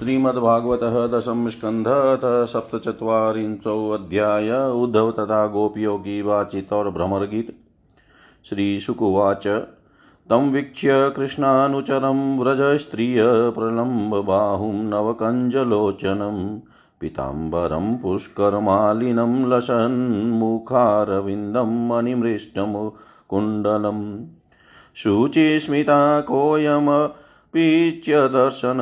श्रीमद्भागवत 0.00 0.80
दशम 0.82 1.48
स्कन्धत 1.48 2.20
सप्तचत्वारिंशोऽध्याय 2.24 4.70
उद्धव 4.70 5.10
तथा 5.10 5.46
गोपयोगी 5.46 6.22
वाचित 6.22 6.72
और 6.72 6.90
भ्रमरगीत। 6.90 7.56
श्रीशुकुवाच, 8.44 9.62
तं 10.30 10.52
वीक्ष्य 10.52 11.12
कृष्णानुचरं 11.16 12.38
व्रजस्त्रियप्रलम्बबाहुं 12.38 14.72
नवकञ्जलोचनं, 14.72 16.60
पीताम्बरं 17.00 17.96
पुष्करमालिनं 17.96 19.50
लसन्मुखारविन्दं 19.50 21.88
मणिमृष्टमुकुण्डलम्। 21.88 24.20
शुचिस्मिता 24.96 26.20
कोऽयम् 26.20 27.19
पीच्य 27.52 28.28
दर्शन 28.28 28.78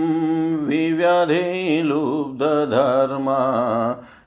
विव्यधे 0.66 1.82
लुब्धधर्मा 1.82 3.38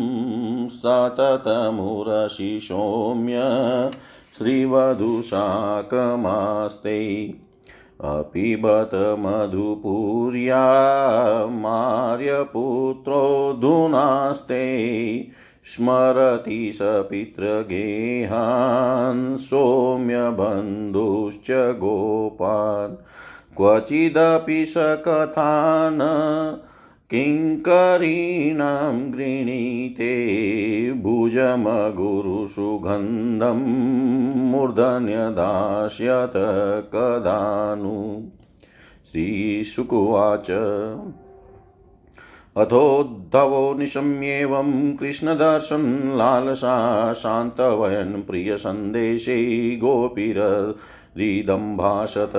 सततमुरसि 0.69 2.61
सौम्य 2.63 3.43
श्रीवधूशाकमास्ते 4.39 7.35
अपिबत 8.05 8.91
मधुपुर्या 8.95 10.67
मार्यपुत्रोऽधुनास्ते 11.47 12.53
स्मरति 15.65 16.73
स 16.75 16.79
पितृगेहान् 16.83 19.37
सौम्यबन्धुश्च 19.37 21.51
गोपान् 21.51 22.97
क्वचिदपि 23.57 24.65
स 24.65 24.75
कथान् 24.79 26.72
किङ्करीणां 27.13 29.13
गृणीते 29.13 30.13
भुजमगुरुसुगन्धं 30.93 33.61
मूर्धन्यदास्यत 34.51 36.33
कदानु। 36.95 38.23
श्रीशुकुवाच 39.13 40.51
अथोद्धवो 42.57 43.75
निशम्येवं 43.75 44.97
कृष्णदर्शनलालसा 44.97 47.13
शान्तवयन् 47.13 48.23
प्रियसन्देशे 48.23 49.77
गोपीररिदं 49.77 51.77
भाषत 51.77 52.33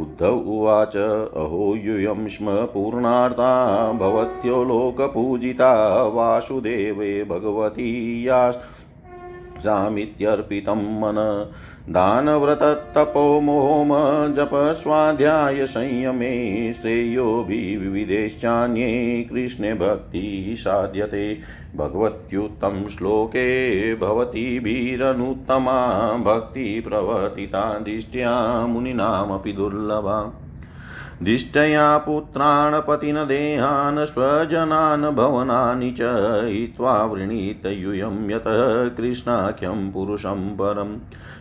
उद्धव 0.00 0.34
उवाच 0.34 0.96
अहो 0.96 1.74
यूयं 1.76 2.28
स्म 2.28 2.54
पूर्णार्ता 2.66 3.50
भवत्यो 3.92 4.62
लोकपूजिता 4.64 5.72
वासुदेवे 6.06 7.24
भगवती 7.24 7.90
यामित्यर्पितं 9.66 10.74
मन। 10.74 11.46
दानव्रततपो 11.90 13.40
मोम 13.40 14.32
जपस्वाध्यायसंयमे 14.32 16.72
श्रेयोभिविदेश्चान्ये 16.72 19.28
कृष्णे 19.32 19.74
भक्तिः 19.74 20.54
साध्यते। 20.54 21.38
भगवत्युत्तम 21.76 22.88
श्लोके 22.88 23.94
भवतीभिरनुत्तमा 23.94 26.12
भक्तिप्रवर्तिता 26.12 27.78
दिष्ट्या 27.78 28.66
मुनीनामपि 28.66 29.52
दुर्लभा। 29.52 30.41
दिष्टया 31.22 31.98
पुत्रान् 31.98 32.88
पतिन 32.88 33.14
देहान् 33.14 34.06
स्वजनान् 34.06 35.16
भवनानि 35.16 35.90
च 35.90 36.00
हित्वा 36.44 37.04
वृणीत 37.04 37.66
यूयं 37.66 38.30
यतः 38.30 38.88
कृष्णाख्यं 38.88 39.92
पुरुषं 39.92 40.54
परम् 40.54 40.98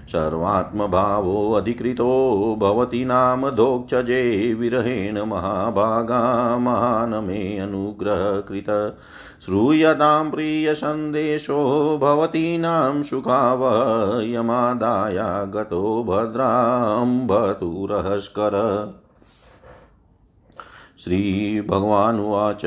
सर्वात्मभावोऽधिकृतो 0.09 2.55
भवति 2.59 3.05
नाम 3.05 3.49
दोक्षजे 3.49 4.53
विरहेण 4.53 5.21
महाभागा 5.21 6.57
महान् 6.57 7.27
मे 7.27 7.57
अनुग्रहकृत। 7.57 8.97
श्रूयतां 9.45 10.31
प्रियसन्देशो 10.31 11.99
भवतीनां 12.01 13.03
सुखावयमादाया 13.03 15.43
गतो 15.43 16.03
भद्राम्बतुरहस्कर 16.03 18.51
श्रीभगवानुवाच। 21.03 22.61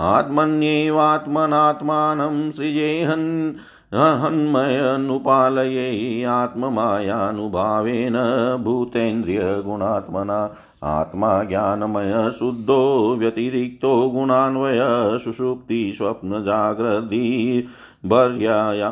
आत्मन्येवात्मनात्मानं 0.00 2.50
सृजेहन् 2.50 3.52
हन्मयनुपालये 3.94 5.84
आत्ममायानुभावेन 6.24 8.16
भूतेन्द्रियगुणात्मना 8.64 10.38
आत्मा 10.82 11.42
ज्ञानमय 11.44 12.30
शुद्धो 12.38 13.14
व्यतिरिक्तो 13.18 14.10
गुणान्वय 14.10 14.80
सुषुप्ति 15.24 15.92
स्वप्नजाग्रद्भिर्भर्याया 15.96 18.90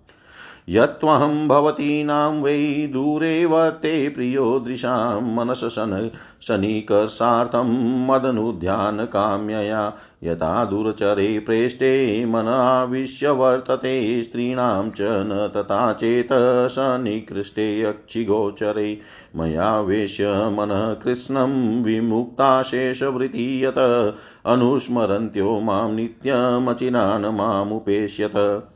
यत्त्वहं 0.69 1.47
भवतीनां 1.47 2.41
वै 2.41 2.89
दूरे 2.93 3.45
वर्ते 3.45 4.09
प्रियो 4.09 4.59
दृशां 4.59 5.35
मनसशन 5.35 6.11
शनिकर्षार्थं 6.41 7.67
मदनुध्यानकाम्यया। 8.07 9.93
यथा 10.23 10.65
दुर्चरे 10.65 11.39
प्रेष्टे 11.39 12.25
मनाविश्य 12.25 13.29
वर्तते, 13.29 14.23
स्त्रीणां 14.23 14.89
च 14.89 14.97
न 15.01 15.51
तथा 15.55 15.93
चेत 15.93 16.29
सनिकृष्टे 16.71 17.81
यक्षिगोचरे। 17.81 18.99
मया 19.35 19.81
वेश्य 19.81 20.27
मनः 20.27 20.93
कृत्स्नं 20.93 21.83
विमुक्ताशेषवृत्ति 21.83 23.65
यत। 23.65 23.77
अनुस्मरन्त्यो 24.45 25.59
माँ 25.59 25.91
नित्यमचिनान् 25.91 27.37
मामुपेष्यत 27.37 28.67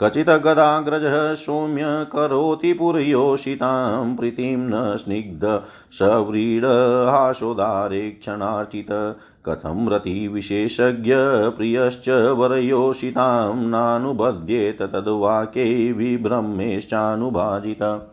कचित् 0.00 0.28
गदाग्रजः 0.28 1.34
सौम्य 1.34 1.82
करोति 1.84 2.72
पुर्योषितां, 2.72 4.16
प्रीतिं 4.16 4.56
न 4.56 4.96
स्निग्ध 4.96 5.62
सव्रीडहासोदारे 5.92 8.10
क्षणार्चित। 8.10 9.16
कथं 9.48 9.88
रतिविशेषज्ञ 9.88 11.14
प्रियश्च 11.56 12.08
वरयोषितां, 12.08 13.56
नानुबध्येत 13.56 14.82
तद्वाक्ये 14.82 15.92
विब्रह्मेश्चानुभाजित 15.92 18.08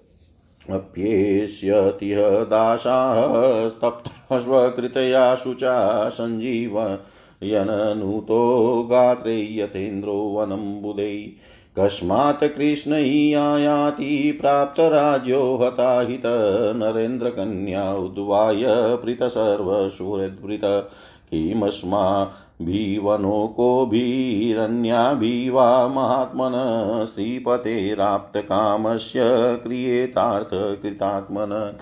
अप्येष्यतिह 0.70 2.22
दासाः 2.22 3.68
स्तप्ता 3.68 4.40
स्वकृतया 4.40 5.34
शुचा 5.34 6.08
सञ्जीवयननुतो 6.08 7.02
गात्रे 8.90 9.56
यतेन्द्रो 9.58 10.12
वनं 10.12 10.82
बुधै। 10.82 11.32
कस्मात् 11.78 12.44
कृष्णय्यायाति 12.44 14.38
प्राप्तराज्यो 14.40 15.56
हताहित 15.56 16.22
नरेन्द्रकन्या 16.76 17.94
उद्वाय 17.94 18.64
पृत 21.34 21.40
सर्वसुहृद्वृत 21.40 22.30
किमस्माभिवनो 22.60 23.54
कोभिरन्याभिवा 23.56 25.88
महात्मन 25.88 26.52
श्रीपतेराप्तकामस्य 27.14 29.20
क्रियेतार्थकृतात्मन 29.62 31.74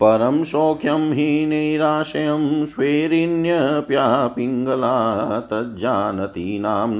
परं 0.00 0.44
सौख्यं 0.44 1.12
हि 1.12 1.46
नैराशयं 1.46 2.66
स्वेरिण्यप्यापिङ्गला 2.66 5.40
तज्जानती 5.40 6.58
नाम्न 6.58 6.98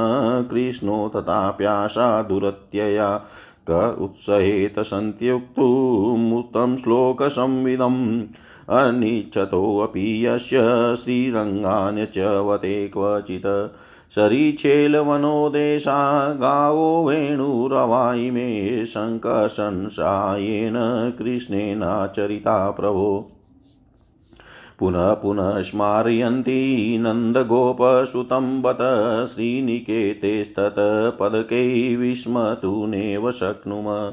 कृष्णो 0.51 1.13
तथाप्याशा 1.17 2.23
दुरत्यया। 2.23 3.23
क 3.71 3.97
उत्सहेत 4.01 4.79
सन्त्युक्तुमुतं 4.79 6.77
श्लोकसंविदम्। 6.77 8.23
अनिच्छतोऽपि 8.71 10.27
यस्य 10.27 10.97
श्रीरङ्गान् 10.97 12.07
च 12.15 12.19
वते 12.19 12.89
क्वचित् 12.89 13.77
शरीचेलवनोदेशा 14.15 16.33
गावो 16.33 17.09
वेणुरवायि 17.09 18.31
मे 18.31 18.87
शङ्कशंसायेन 18.87 20.75
कृष्णेनाचरिता 21.19 22.71
प्रभो। 22.71 23.31
पुनः 24.79 25.13
पुनः 25.13 25.61
स्मारयन्ती 25.61 26.99
नन्दगोपसुतं 26.99 28.63
बत 28.63 28.79
श्रीनिकेतेस्तत्पदकै 29.35 31.97
विस्मतु 31.97 32.87
नैव 32.87 33.31
शक्नुम। 33.31 34.13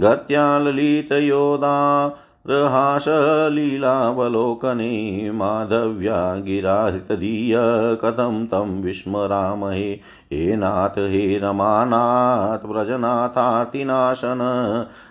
गत्या 0.00 0.58
ललितयोदा 0.58 2.08
प्रहासलीलावलोकने 2.44 5.30
माधव्या 5.30 6.36
गिराहृतधीय 6.36 7.56
कथं 8.02 8.46
तं 8.46 8.82
विस्मरामहे। 8.82 10.00
हे 10.32 10.56
नाथ, 10.56 10.88
हे 10.88 11.38
रमानाथ 11.38 12.66
व्रजनाथार्तिनाशन 12.66 14.38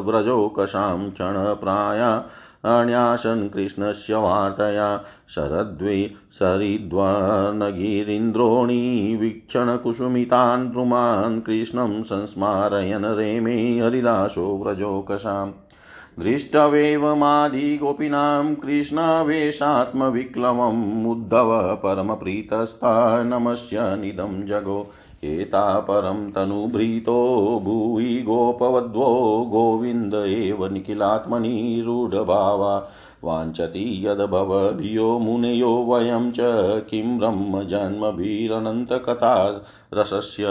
व्रजोकषां 0.00 1.10
क्षणप्राया 1.10 2.24
अण्यासन् 2.64 3.48
कृष्णस्य 3.48 4.14
वार्तया, 4.14 5.04
शरद्वे 5.28 6.14
सरिद्वानगिरीन्द्रोणी 6.32 9.16
वीक्षणकुसुमितान् 9.16 10.70
द्रुमान् 10.70 11.40
कृष्णं 11.40 12.02
संस्मारयन् 12.02 13.04
रेमे 13.04 13.78
हरिदासो 13.78 14.64
व्रजोकसाम् 14.64 15.52
दृष्टवेवमादिगोपीनां 16.18 18.54
कृष्णावेशात्मविक्लवम् 18.54 21.06
उद्धव 21.06 21.74
परमप्रीतस्था 21.74 23.22
नमस्य 23.22 23.78
निदं 23.80 24.46
जगो। 24.46 24.86
एता 25.24 25.80
परं 25.80 26.30
तनुभृतो 26.30 27.60
भूयि 27.64 28.22
गोपवध्वो 28.22 29.46
गोविन्द 29.50 30.14
एव 30.14 30.66
निखिलात्मनि 30.66 31.82
रूढभावा। 31.86 32.90
वाञ्छति 33.24 34.06
यद्भवभियो 34.06 35.18
मुनयो 35.18 35.76
वयं 35.76 36.30
च 36.30 36.36
किं 36.90 37.18
ब्रह्मजन्मभिरनन्तकथा 37.18 39.64
रसस्य। 39.94 40.44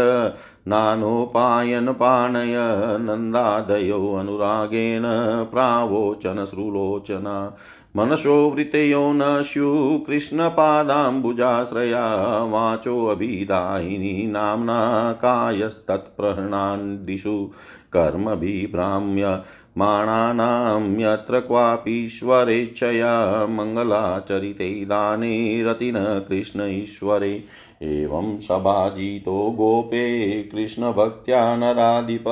नानोपायनपाणय 0.68 2.54
नन्दादयो 3.00 4.14
अनुरागेण 4.14 5.02
प्रावोचन 5.44 6.44
श्रुलोचना 6.44 7.56
मनसो 7.96 8.50
वृतयो 8.50 9.12
न 9.12 9.20
स्युः 9.22 9.98
कृष्णपादाम्बुजाश्रया 9.98 12.44
वाचोऽभिदायिनी 12.44 14.26
नाम्ना 14.26 15.12
कायस्तत्प्रहृणान्दिषु 15.12 17.50
कर्मभिभ्राम्य 17.92 19.42
माणानां 19.78 21.00
यत्र 21.00 21.40
क्वापीश्वरेच्छया 21.40 23.46
मङ्गलाचरिते 23.46 24.84
दाने 24.84 25.64
रतिन 25.64 26.24
कृष्ण 26.28 26.60
ईश्वरे। 26.60 27.44
एवं 27.82 28.38
सभाजितो 28.38 29.50
गोपे 29.50 30.42
कृष्णभक्त्या 30.42 31.56
नराधिप 31.56 32.24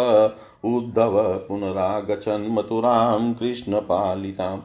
उद्धव 0.65 1.45
पुनरागच्छन् 1.49 2.53
मथुरां 2.53 3.35
कृष्णपालिताम्। 3.35 4.61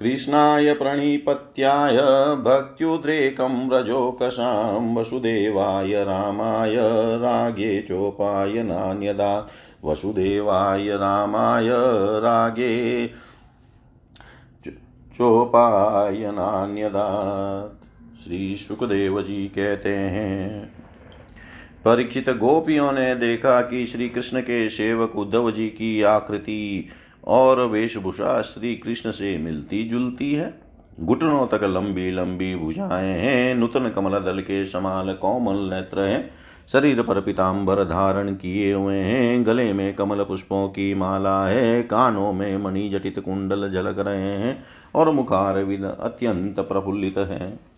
कृष्णाय 0.00 0.72
प्रणिपत्याय, 0.74 1.96
भक्त्युद्रेकं 2.36 3.68
व्रजोकषां 3.68 4.94
वसुदेवाय 4.94 6.04
रामाय, 6.04 6.74
रागे 7.16 7.82
चोपायनान्यदा 7.82 9.48
वसुदेवाय 9.84 10.96
रामाय, 10.96 11.68
रागे 12.20 13.06
चोपायनान्यदा 15.14 17.08
श्री 18.24 18.56
सुखदेव 18.56 19.22
जी 19.22 19.46
कहते 19.46 19.94
हैं, 19.94 20.66
परीक्षित 21.84 22.30
गोपियों 22.30 22.92
ने 22.92 23.14
देखा 23.14 23.60
कि 23.60 23.86
श्री 23.86 24.08
कृष्ण 24.08 24.40
के 24.40 24.68
सेवक 24.70 25.16
उद्धव 25.16 25.50
जी 25.50 25.68
की 25.68 26.02
आकृति 26.02 26.88
और 27.24 27.60
वेशभूषा 27.60 28.42
श्री 28.42 28.74
कृष्ण 28.74 29.10
से 29.10 29.38
मिलती 29.38 29.84
जुलती 29.84 30.32
है। 30.32 30.60
घुटनों 31.00 31.46
तक 31.46 31.60
लंबी 31.64 32.10
लंबी 32.10 32.56
भुजाएँ 32.56 33.14
हैं। 33.14 33.54
नूतन 33.54 33.88
कमल 33.88 34.18
दल 34.18 34.40
के 34.40 34.66
समाल 34.66 35.12
कोमल 35.12 35.74
नेत्र 35.74 36.00
हैं। 36.00 36.30
शरीर 36.72 37.02
पर 37.02 37.20
पिताम्बर 37.20 37.84
धारण 37.84 38.34
किए 38.34 38.72
हुए 38.72 38.96
हैं। 38.96 39.46
गले 39.46 39.72
में 39.72 39.94
कमल 39.94 40.24
पुष्पों 40.24 40.68
की 40.68 40.94
माला 40.94 41.46
है। 41.46 41.82
कानों 41.82 42.32
में 42.32 42.56
मणि 42.56 42.88
जटित 42.88 43.18
कुंडल 43.18 43.70
झलक 43.70 43.98
रहे 43.98 44.32
हैं 44.32 44.64
और 44.94 45.10
मुखार 45.10 45.64
विद 45.64 45.84
अत्यंत 45.84 46.60
प्रफुल्लित 46.60 47.18
है। 47.18 47.69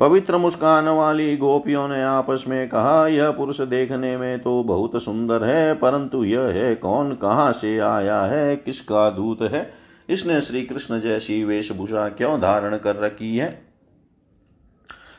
पवित्र 0.00 0.36
मुस्कान 0.36 0.88
वाली 0.88 1.36
गोपियों 1.36 1.88
ने 1.88 2.02
आपस 2.02 2.44
में 2.48 2.68
कहा, 2.68 3.06
यह 3.06 3.30
पुरुष 3.30 3.60
देखने 3.60 4.16
में 4.16 4.40
तो 4.40 4.64
बहुत 4.64 5.02
सुंदर 5.02 5.44
है, 5.44 5.74
परंतु 5.74 6.24
यह 6.24 6.40
है 6.40 6.74
कौन, 6.74 7.14
कहाँ 7.14 7.52
से 7.52 7.78
आया 7.78 8.22
है, 8.22 8.56
किसका 8.56 9.10
दूत 9.10 9.42
है? 9.42 9.72
इसने 10.08 10.40
श्री 10.40 10.62
कृष्ण 10.62 11.00
जैसी 11.00 11.44
वेशभूषा 11.44 12.08
क्यों 12.08 12.40
धारण 12.40 12.76
कर 12.76 12.96
रखी 12.96 13.36
है? 13.36 13.62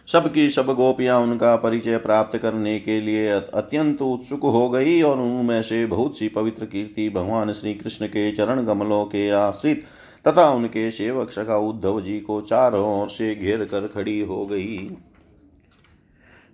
सबकी 0.07 0.49
सब 0.49 0.65
सब 0.65 0.73
गोपियाँ 0.73 1.19
उनका 1.19 1.55
परिचय 1.55 1.97
प्राप्त 1.97 2.37
करने 2.37 2.79
के 2.79 3.01
लिए 3.01 3.29
अत्यंत 3.29 4.01
उत्सुक 4.01 4.41
हो 4.41 4.69
गई 4.69 5.01
और 5.01 5.17
उनमें 5.17 5.61
से 5.61 5.85
बहुत 5.85 6.17
सी 6.17 6.27
पवित्र 6.27 6.65
कीर्ति 6.65 7.09
भगवान 7.09 7.53
श्री 7.53 7.73
कृष्ण 7.73 8.07
के 8.07 8.31
चरण 8.31 8.65
कमलों 8.65 9.05
के 9.05 9.29
आश्रित 9.29 9.85
तथा 10.25 10.49
उनके 10.49 10.89
सेवक 10.91 11.29
सखा 11.29 11.57
उद्धव 11.59 12.01
जी 12.01 12.19
को 12.19 12.41
चारों 12.41 13.01
ओर 13.01 13.09
से 13.09 13.33
घेर 13.35 13.63
कर 13.65 13.87
खड़ी 13.87 14.19
हो 14.19 14.45
गई। 14.45 14.89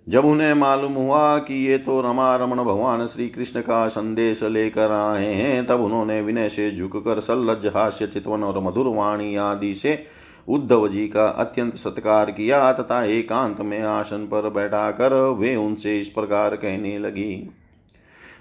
जब 0.06 0.24
उन्हें 0.24 0.52
मालूम 0.54 0.92
हुआ 0.92 1.38
कि 1.38 1.54
ये 1.66 1.78
तो 1.78 2.00
रमा 2.00 2.34
रमन 2.36 2.56
भगवान 2.56 3.06
श्री 3.06 3.28
कृष्ण 3.28 3.60
का 3.60 3.86
संदेश 3.88 4.42
लेकर 4.42 4.90
आए 4.90 5.32
हैं, 5.32 5.66
तब 5.66 5.80
उन्होंने 5.80 6.20
विनय 6.20 6.48
से 6.48 6.70
झुककर 6.70 7.20
सल्लज, 7.20 7.66
हास्य, 7.66 8.06
चितवन 8.06 8.44
और 8.44 8.62
मधुर 8.62 8.88
वाणी 8.88 9.36
आदि 9.36 9.74
से 9.74 10.04
उद्धव 10.48 10.88
जी 10.88 11.06
का 11.08 11.26
अत्यंत 11.28 11.76
सत्कार 11.76 12.30
किया 12.30 12.72
तथा 12.72 13.02
एकांत 13.04 13.60
में 13.60 13.80
आसन 13.80 14.26
पर 14.26 14.48
बैठाकर 14.50 15.14
वे 15.38 15.54
उनसे 15.56 15.98
इस 16.00 16.08
प्रकार 16.08 16.56
कहने 16.56 16.98
लगी। 16.98 17.50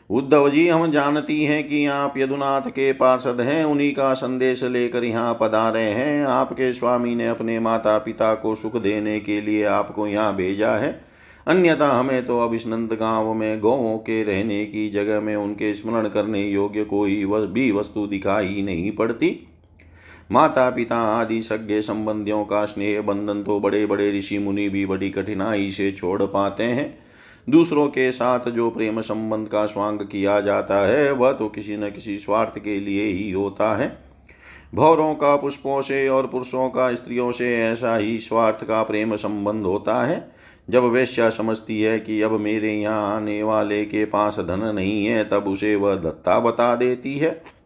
उद्धव 0.10 0.50
जी, 0.50 0.68
हम 0.68 0.92
जानती 0.92 1.44
हैं 1.44 1.68
कि 1.68 1.86
आप 1.86 2.14
यदुनाथ 2.18 2.62
के 2.62 2.92
पार्षद 2.94 3.42
हैं, 3.42 3.64
उन्हीं 3.66 3.92
का 3.94 4.14
संदेश 4.14 4.64
लेकर 4.64 5.04
यहाँ 5.04 5.38
पधारे 5.42 5.82
हैं। 5.82 6.26
आपके 6.26 6.72
स्वामी 6.74 7.16
ने 7.16 7.28
अपने 7.28 7.60
माता 7.60 7.98
पिता 7.98 8.34
को 8.34 8.56
सुख 8.56 8.76
देने 8.76 9.20
के 9.20 9.40
लिए 9.42 9.64
आपको 9.64 10.08
यहाँ 10.08 10.36
भेजा 10.36 10.72
है। 10.72 11.02
अन्यथा 11.48 11.90
हमें 11.90 12.26
तो 12.26 12.40
अब 12.40 12.54
इस 12.54 12.68
नंद 12.68 12.94
गाँव 12.94 13.34
में 13.34 13.60
गौों 13.60 13.98
के 13.98 14.24
रहने 14.24 14.66
की 14.66 14.90
जगह 14.90 15.20
में 15.20 15.36
उनके 15.36 15.74
स्मरण 15.74 16.08
करने 16.08 16.42
योग्य 16.42 16.84
कोई 16.84 17.26
भी 17.26 17.72
वस्तु 17.72 18.08
दिखाई 18.08 18.62
नहीं 18.62 18.92
पड़ती। 18.92 19.36
माता 20.32 20.70
पिता 20.70 20.98
आदि 20.98 21.42
सज्ञ 21.42 21.82
संबंधियों 21.82 22.44
का 22.46 22.66
स्नेह 22.66 23.02
बंधन 23.02 23.44
तो 23.44 23.60
बड़े 23.60 23.86
बड़े 23.86 24.12
ऋषि 24.12 24.38
मुनि 24.38 24.70
भी 24.70 24.86
बड़ी 24.86 25.10
कठिनाई 25.10 25.72
से 25.72 25.92
छोड़ 25.92 26.22
पाते 26.24 26.64
हैं। 26.64 27.07
दूसरों 27.50 27.88
के 27.88 28.12
साथ 28.12 28.50
जो 28.50 28.70
प्रेम 28.70 29.02
संबंध 29.02 29.48
का 29.48 29.66
स्वांग 29.66 30.00
किया 30.00 30.42
जाता 30.42 30.88
है, 30.88 31.12
वह 31.12 31.32
तो 31.32 31.50
किसी 31.50 31.78
न 31.78 31.90
किसी 31.90 32.18
स्वार्थ 32.18 32.60
के 32.60 32.80
लिए 32.80 33.06
ही 33.06 33.32
होता 33.32 33.76
है। 33.78 33.98
भौरों 34.76 35.16
का, 35.16 35.36
पुष्पों 35.36 35.82
से 35.82 36.10
और 36.10 36.28
पुरुषों 36.28 36.70
का, 36.70 36.94
स्त्रियों 36.96 37.32
से 37.32 37.64
ऐसा 37.64 37.96
ही 37.96 38.20
स्वार्थ 38.20 38.64
का 38.64 38.84
प्रेम 38.84 39.16
संबंध 39.16 39.66
होता 39.66 40.06
है। 40.06 40.32
जब 40.70 40.84
वेश्या 40.84 41.30
समझती 41.30 41.82
है 41.82 42.00
कि 42.00 42.22
अब 42.22 42.32
मेरे 42.32 42.74
यहाँ 42.74 43.16
आने 43.16 43.44
वाले 43.44 43.86
के 43.86 44.06
पास 44.06 44.40
धन 44.40 44.72
नहीं 44.76 45.06
है, 45.06 45.30
तब 45.30 45.48
उसे 45.48 45.76
वह 45.76 45.96
दत्ता 45.96 46.40
बता 46.40 46.76
देती 46.76 47.14
है। 47.18 47.57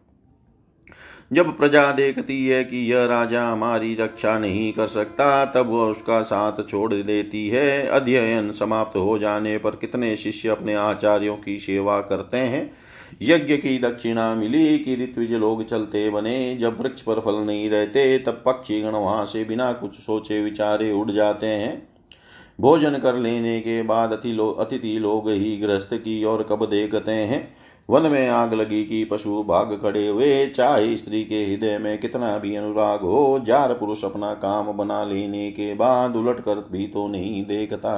जब 1.32 1.56
प्रजा 1.56 1.92
देखती 1.92 2.46
है 2.46 2.64
कि 2.64 2.92
यह 2.92 3.04
राजा 3.04 3.48
हमारी 3.48 3.94
रक्षा 3.94 4.38
नहीं 4.38 4.72
कर 4.72 4.86
सकता 4.86 5.44
तब 5.44 5.66
वह 5.66 5.82
उसका 5.82 6.22
साथ 6.22 6.52
छोड़ 6.68 6.94
देती 6.94 7.48
है। 7.48 7.86
अध्ययन 7.86 8.50
समाप्त 8.50 8.96
हो 8.96 9.18
जाने 9.18 9.58
पर 9.58 9.70
कितने 9.70 10.16
शिष्य 10.16 10.48
अपने 10.48 10.74
आचार्यों 10.74 11.36
की 11.36 11.58
सेवा 11.58 12.00
करते 12.00 12.36
हैं? 12.36 12.70
यज्ञ 13.22 13.56
की 13.56 13.78
दक्षिणा 13.78 14.34
मिली 14.34 14.78
कि 14.78 14.96
ऋत्विज 14.96 15.32
लोग 15.32 15.68
चलते 15.68 16.10
बने। 16.10 16.56
जब 16.56 16.80
वृक्ष 16.80 17.00
पर 17.00 17.20
फल 17.20 17.34
नहीं 17.34 17.70
रहते 17.70 18.18
तब 18.18 18.42
पक्षी 18.46 18.80
गण 18.82 18.90
वहाँ 18.90 19.24
से 19.24 19.44
बिना 19.44 19.72
कुछ 19.72 19.94
सोचे 19.94 20.42
विचारे 20.42 20.92
उड़ 20.92 21.10
जाते 21.10 21.46
हैं। 21.46 21.88
भोजन 22.60 22.98
कर 22.98 23.14
लेने 23.14 23.60
के 23.60 23.82
बाद 23.82 24.12
अति 24.12 24.32
लो, 24.32 24.50
अतिथि 24.50 24.98
लोग 24.98 25.30
ही 25.30 25.56
गृहस्थ 25.58 25.94
की 25.94 26.24
ओर 26.24 26.42
कब 26.42 26.66
देखते 26.66 27.12
हैं? 27.12 27.61
वन 27.88 28.02
में 28.02 28.28
आग 28.28 28.54
लगी 28.54 28.82
कि 28.84 29.04
पशु 29.04 29.42
भाग 29.42 29.78
खड़े 29.82 30.06
हुए। 30.08 30.46
चाहे 30.46 30.96
स्त्री 30.96 31.22
के 31.24 31.44
हृदय 31.44 31.78
में 31.78 31.98
कितना 31.98 32.36
भी 32.38 32.54
अनुराग 32.56 33.00
हो 33.00 33.38
जार 33.46 33.72
पुरुष 33.72 34.04
अपना 34.04 34.32
काम 34.34 34.72
बना 34.72 35.04
लेने 35.04 35.50
के 35.50 35.74
बाद 35.74 36.16
उलट 36.16 36.40
कर 36.40 36.64
भी 36.72 36.86
तो 36.86 37.08
नहीं 37.08 37.44
देखता। 37.46 37.94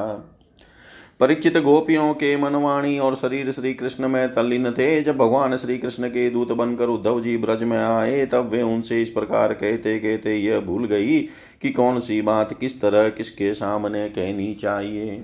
परिचित 1.20 1.56
गोपियों 1.58 2.12
के 2.14 2.36
मनवाणी 2.36 2.98
और 2.98 3.14
शरीर 3.14 3.50
श्री 3.52 3.74
कृष्ण 3.74 4.08
में 4.08 4.32
तल्लीन 4.34 4.70
थे। 4.70 5.02
जब 5.02 5.16
भगवान 5.16 5.56
श्री 5.56 5.78
कृष्ण 5.78 6.08
के 6.08 6.28
दूत 6.30 6.52
बनकर 6.52 6.88
उद्धव 6.88 7.20
जी 7.20 7.36
ब्रज 7.36 7.62
में 7.62 7.78
आए, 7.78 8.26
तब 8.26 8.48
वे 8.48 8.62
उनसे 8.62 9.00
इस 9.02 9.10
प्रकार 9.10 9.52
कहते 9.52 9.98
कहते 9.98 10.36
यह 10.36 10.60
भूल 10.60 10.84
गई 10.84 11.20
कि 11.62 11.70
कौन 11.70 12.00
सी 12.00 12.20
बात 12.22 12.58
किस 12.60 12.80
तरह 12.80 13.08
किसके 13.08 13.54
सामने 13.54 14.08
कहनी 14.08 14.54
चाहिए। 14.54 15.22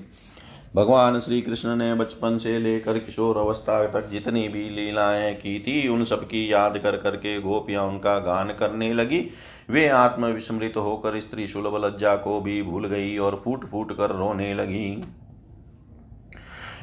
भगवान 0.76 1.20
श्री 1.20 1.42
कृष्ण 1.42 1.76
ने 1.76 1.94
बचपन 1.94 2.38
से 2.38 2.58
लेकर 2.58 2.98
किशोर 2.98 3.36
अवस्था 3.36 3.86
तक 3.86 4.08
जितनी 4.08 4.48
भी 4.48 4.70
लीलाएँ 4.70 5.34
की 5.34 5.60
थी, 5.60 5.88
उन 5.88 6.04
सब 6.04 6.24
की 6.24 6.52
याद 6.52 6.78
कर 6.78 6.96
करके 6.96 7.40
गोपियाँ 7.40 7.84
उनका 7.84 8.18
गान 8.18 8.48
करने 8.48 8.94
लगी। 8.94 9.30
वे 9.70 9.88
आत्मविस्मृत 9.88 10.72
होकर 10.76 11.20
स्त्री 11.20 11.46
सुलभ 11.46 11.84
लज्जा 11.84 12.16
को 12.16 12.40
भी 12.40 12.62
भूल 12.62 12.86
गई 12.86 13.18
और 13.18 13.42
फूट 13.44 13.70
फूट 13.70 13.96
कर 13.96 14.10
रोने 14.10 14.54
लगी। 14.54 15.04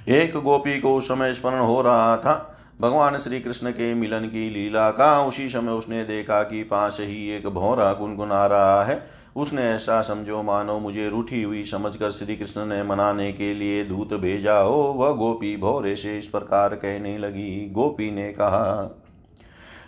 एक 0.07 0.37
गोपी 0.37 0.79
को 0.79 0.95
उस 0.95 1.07
समय 1.07 1.33
स्मरण 1.33 1.59
हो 1.59 1.81
रहा 1.81 2.17
था। 2.17 2.53
भगवान 2.81 3.17
श्री 3.17 3.39
कृष्ण 3.39 3.71
के 3.71 3.93
मिलन 3.93 4.21
की 4.21 4.49
लीला 4.49 4.91
का 4.91 5.23
उसी 5.23 5.49
समय 5.49 5.71
उसने 5.71 6.03
देखा 6.03 6.43
कि 6.43 6.63
पास 6.63 6.97
ही 6.99 7.29
एक 7.29 7.47
भौरा 7.47 7.93
गुनगुना 7.93 8.45
रहा 8.45 8.83
है। 8.83 9.16
उसने 9.37 9.61
ऐसा 9.61 10.01
समझो, 10.01 10.41
मानो 10.43 10.79
मुझे 10.79 11.09
रूठी 11.09 11.41
हुई 11.43 11.63
समझकर 11.63 12.11
श्री 12.11 12.35
कृष्ण 12.35 12.65
ने 12.65 12.83
मनाने 12.83 13.31
के 13.33 13.53
लिए 13.53 13.83
दूत 13.83 14.13
भेजा। 14.13 14.59
हो 14.59 14.81
वह 14.97 15.11
गोपी 15.11 15.57
भौरे 15.57 15.95
से 15.95 16.17
इस 16.19 16.25
प्रकार 16.25 16.75
कहने 16.75 17.17
लगी। 17.17 17.69
गोपी 17.69 18.11
ने 18.11 18.31
कहा, 18.31 18.97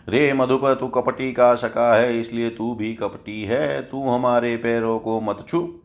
रे 0.09 0.33
मधुप, 0.33 0.65
तू 0.79 0.87
कपटी 0.87 1.31
का 1.33 1.53
सका 1.55 1.95
है, 1.95 2.19
इसलिए 2.19 2.49
तू 2.49 2.75
भी 2.75 2.93
कपटी 2.93 3.43
है। 3.43 3.81
तू 3.81 4.09
हमारे 4.09 4.57
पैरों 4.57 4.99
को 4.99 5.21
मत 5.21 5.45
छू। 5.47 5.79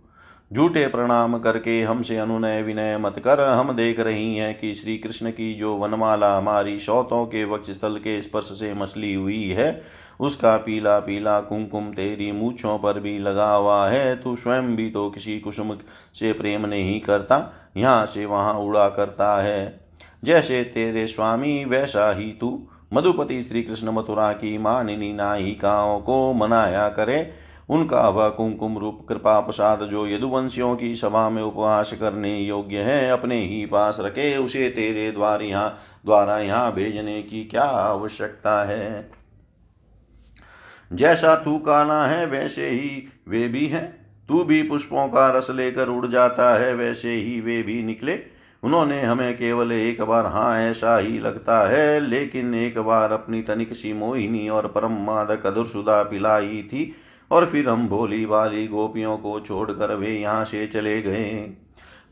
झूठे 0.52 0.86
प्रणाम 0.86 1.38
करके 1.38 1.82
हमसे 1.82 2.16
अनुनय 2.16 2.62
विनय 2.62 2.98
मत 2.98 3.18
कर। 3.18 3.40
हम 3.40 3.72
देख 3.72 4.00
रही 4.00 4.36
हैं 4.36 4.58
कि 4.58 4.74
श्री 4.74 4.98
कृष्ण 4.98 5.30
की 5.30 5.54
जो 5.54 5.74
वनमाला 5.76 6.36
हमारी 6.36 6.78
शौतों 6.78 7.26
के 7.26 7.44
वक्ष 7.44 7.70
स्थल 7.70 7.96
के 7.96 8.22
स्पर्श 8.22 8.44
से 8.44 8.74
मछली 8.74 9.14
हुई 9.14 9.48
है 9.48 9.82
उसका 10.20 10.56
पीला 10.56 10.98
पीला 10.98 11.40
कुमकुम 11.40 11.90
तेरी 11.90 12.30
मूछों 12.32 12.78
पर 12.78 13.00
भी 13.00 13.18
लगा 13.18 13.50
हुआ 13.52 13.86
है। 13.88 14.16
तू 14.16 14.36
स्वयं 14.36 14.74
भी 14.76 14.90
तो 14.90 15.08
किसी 15.10 15.38
कुसुम 15.40 15.76
से 16.14 16.32
प्रेम 16.32 16.66
नहीं 16.66 17.00
करता, 17.00 17.70
यहाँ 17.76 18.06
से 18.06 18.26
वहाँ 18.26 18.54
उड़ा 18.54 18.88
करता 18.88 19.36
है। 19.42 19.80
जैसे 20.24 20.62
तेरे 20.64 21.06
स्वामी, 21.06 21.64
वैसा 21.64 22.10
ही 22.12 22.30
तू। 22.30 22.58
मधुपति 22.92 23.42
श्री 23.42 23.62
कृष्ण 23.62 23.90
मथुरा 23.90 24.32
की 24.32 24.58
मानिनी 24.58 25.12
नायिकाओं 25.12 25.98
को 26.00 26.32
मनाया 26.32 26.88
करे। 26.88 27.32
उनका 27.70 28.08
वह 28.08 28.28
कुमकुम 28.28 28.78
रूप 28.78 29.06
कृपा 29.08 29.38
प्रसाद 29.40 29.82
जो 29.82 30.06
यदुवंशियों 30.06 30.74
की 30.76 30.94
सभा 30.94 31.28
में 31.30 31.42
उपवास 31.42 31.92
करने 31.92 32.36
योग्य 32.38 32.78
है, 32.78 33.10
अपने 33.10 33.40
ही 33.40 33.64
पास 33.66 33.96
रखे। 34.00 34.36
उसे 34.36 34.68
तेरे 34.70 35.10
द्वार 35.12 35.42
यहाँ, 35.42 35.78
द्वारा 36.04 36.38
यहाँ 36.38 36.72
भेजने 36.72 37.22
की 37.22 37.44
क्या 37.44 37.62
आवश्यकता 37.62 38.62
है? 38.64 39.10
जैसा 40.94 41.34
तू 41.34 41.58
काना 41.58 42.06
है, 42.06 42.26
वैसे 42.26 42.68
ही 42.70 43.08
वे 43.28 43.48
भी 43.48 43.66
हैं। 43.66 44.06
तू 44.28 44.44
भी 44.44 44.62
पुष्पों 44.62 45.08
का 45.08 45.30
रस 45.30 45.50
लेकर 45.50 45.88
उड़ 45.88 46.06
जाता 46.06 46.54
है, 46.58 46.74
वैसे 46.74 47.14
ही 47.14 47.40
वे 47.40 47.62
भी 47.62 47.82
निकले। 47.82 48.18
उन्होंने 48.62 49.02
हमें 49.02 49.36
केवल 49.36 49.72
एक 49.72 50.02
बार 50.02 50.26
हाँ 50.26 50.60
ऐसा 50.60 50.96
ही 50.98 51.18
लगता 51.18 51.68
है, 51.68 52.00
लेकिन 52.00 52.54
एक 52.54 52.78
बार 52.78 53.12
अपनी 53.12 53.42
तनिक 53.42 53.72
सी 53.72 53.92
मोहिनी 53.92 54.48
और 54.48 54.66
परम 54.66 54.92
मादक 54.92 55.46
अधुरसुदा 55.46 56.02
पिलाई 56.02 56.62
थी, 56.62 56.94
और 57.30 57.46
फिर 57.46 57.68
हम 57.68 57.88
भोली 57.88 58.24
वाली 58.24 58.66
गोपियों 58.66 59.16
को 59.16 59.40
छोड़कर 59.40 59.94
वे 59.94 60.10
यहाँ 60.10 60.44
से 60.44 60.66
चले 60.66 61.02
गए। 61.02 61.56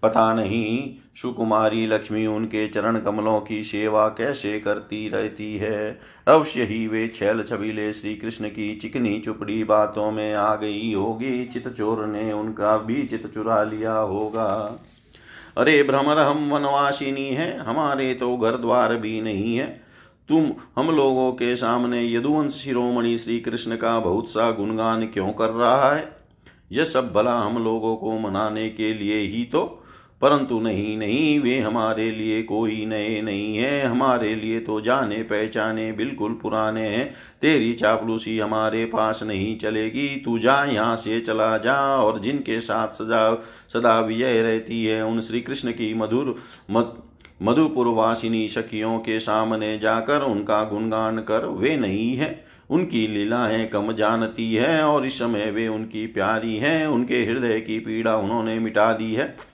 पता 0.03 0.35
नहीं, 0.35 0.95
सुकुमारी 1.23 1.87
लक्ष्मी 1.87 2.27
उनके 2.27 2.69
चरण 2.69 2.99
कमलों 2.99 3.41
की 3.41 3.63
सेवा 3.63 4.09
कैसे 4.09 4.61
करती 4.61 5.09
रहती 5.09 5.57
है। 5.57 6.01
अवश्य 6.29 6.63
ही 6.63 6.89
वे 6.89 7.09
छैल 7.09 7.43
छबीले 7.43 7.93
श्री 7.93 8.17
कृष्ण 8.17 8.49
की 8.49 8.77
चिकनी 8.77 9.21
चुपड़ी 9.21 9.65
बातों 9.65 10.11
में 10.11 10.35
आ 10.35 10.55
गई 10.55 10.95
होगी। 10.95 11.45
चित 11.45 11.69
चोर 11.69 12.07
ने 12.07 12.33
उनका 12.33 12.77
भी 12.77 13.07
चित 13.07 13.35
चुरा 13.35 13.63
लिया 13.63 13.93
होगा। 13.93 14.81
अरे 15.59 15.83
भ्रमर, 15.83 16.19
हम 16.19 16.51
वनवासिनी 16.51 17.29
है, 17.29 17.59
हमारे 17.59 18.15
तो 18.15 18.37
घर 18.37 18.57
द्वार 18.57 18.97
भी 18.97 19.21
नहीं 19.21 19.57
है। 19.57 19.81
तुम, 20.29 20.53
हम 20.77 20.91
लोगों 20.91 21.33
के 21.33 21.57
सामने 21.57 22.15
यदुवंश 22.15 22.53
शिरोमणि 22.53 23.19
श्री 23.19 23.41
कृष्ण 23.41 23.77
का 23.77 24.01
बहुत 24.01 24.29
सा 24.29 24.51
गुणगान 24.51 25.07
क्यों 25.07 25.33
कर 25.33 25.49
रहा 25.49 25.93
है? 25.93 26.17
यह 26.73 26.85
सब 26.85 27.13
भला 27.13 27.39
हम 27.39 27.65
लोगों 27.65 27.97
को 27.97 28.19
मनाने 28.19 28.71
के 28.71 28.95
लिए 28.95 29.19
ही 29.19 29.45
तो 29.45 29.79
परंतु 30.23 30.61
नहीं 30.61 30.97
नहीं, 30.99 31.41
वे 31.41 31.59
हमारे 31.59 32.11
लिए 32.11 32.43
कोई 32.43 32.87
नए 32.87 33.23
नहीं 33.23 33.57
है। 33.57 33.83
हमारे 33.87 34.35
लिए 34.35 34.61
तो 34.61 34.81
जाने 34.81 35.17
पहचाने 35.17 35.93
बिल्कुल 35.93 36.33
पुराने 36.43 36.87
हैं। 36.89 37.15
तेरी 37.41 37.73
चापलूसी 37.73 38.39
हमारे 38.39 38.85
पास 38.85 39.23
नहीं 39.23 39.59
चलेगी। 39.59 40.23
तू 40.25 40.39
जा, 40.39 40.65
यहाँ 40.65 40.97
से 40.97 41.21
चला 41.21 41.59
जा, 41.59 41.97
और 41.97 42.19
जिनके 42.19 42.61
साथ 42.61 42.89
सजा, 42.89 43.43
सदा 43.69 44.01
विजय 44.01 44.43
रहती 44.43 44.85
है, 44.85 45.05
उन 45.07 45.21
श्री 45.21 45.41
कृष्ण 45.41 45.71
की 45.71 45.95
मधुर, 45.95 46.37
मत, 46.71 47.03
मधुपुरवासिनी 47.43 48.49
सखियों 48.49 48.99
के 48.99 49.21
सामने 49.21 49.79
जाकर 49.79 50.23
उनका 50.23 50.65
गुणगान 50.65 51.19
कर। 51.19 51.47
वे 51.47 51.77
नहीं 51.77 52.17
है। 52.17 52.45
उनकी 52.71 53.07
लीलाएँ 53.07 53.67
कम 53.67 53.93
जानती 53.93 54.55
है, 54.55 54.83
और 54.83 55.07
इस 55.07 55.19
समय 55.19 55.51
वे 55.51 55.69
उनकी 55.69 56.07
प्यारी 56.07 56.57
हैं। 56.57 56.87
उनके 56.87 57.25
हृदय 57.25 57.61
की 57.61 57.79
पीड़ा 57.79 58.17
उन्होंने 58.17 58.59
मिटा 58.59 58.93
दी 58.93 59.15
है। 59.15 59.52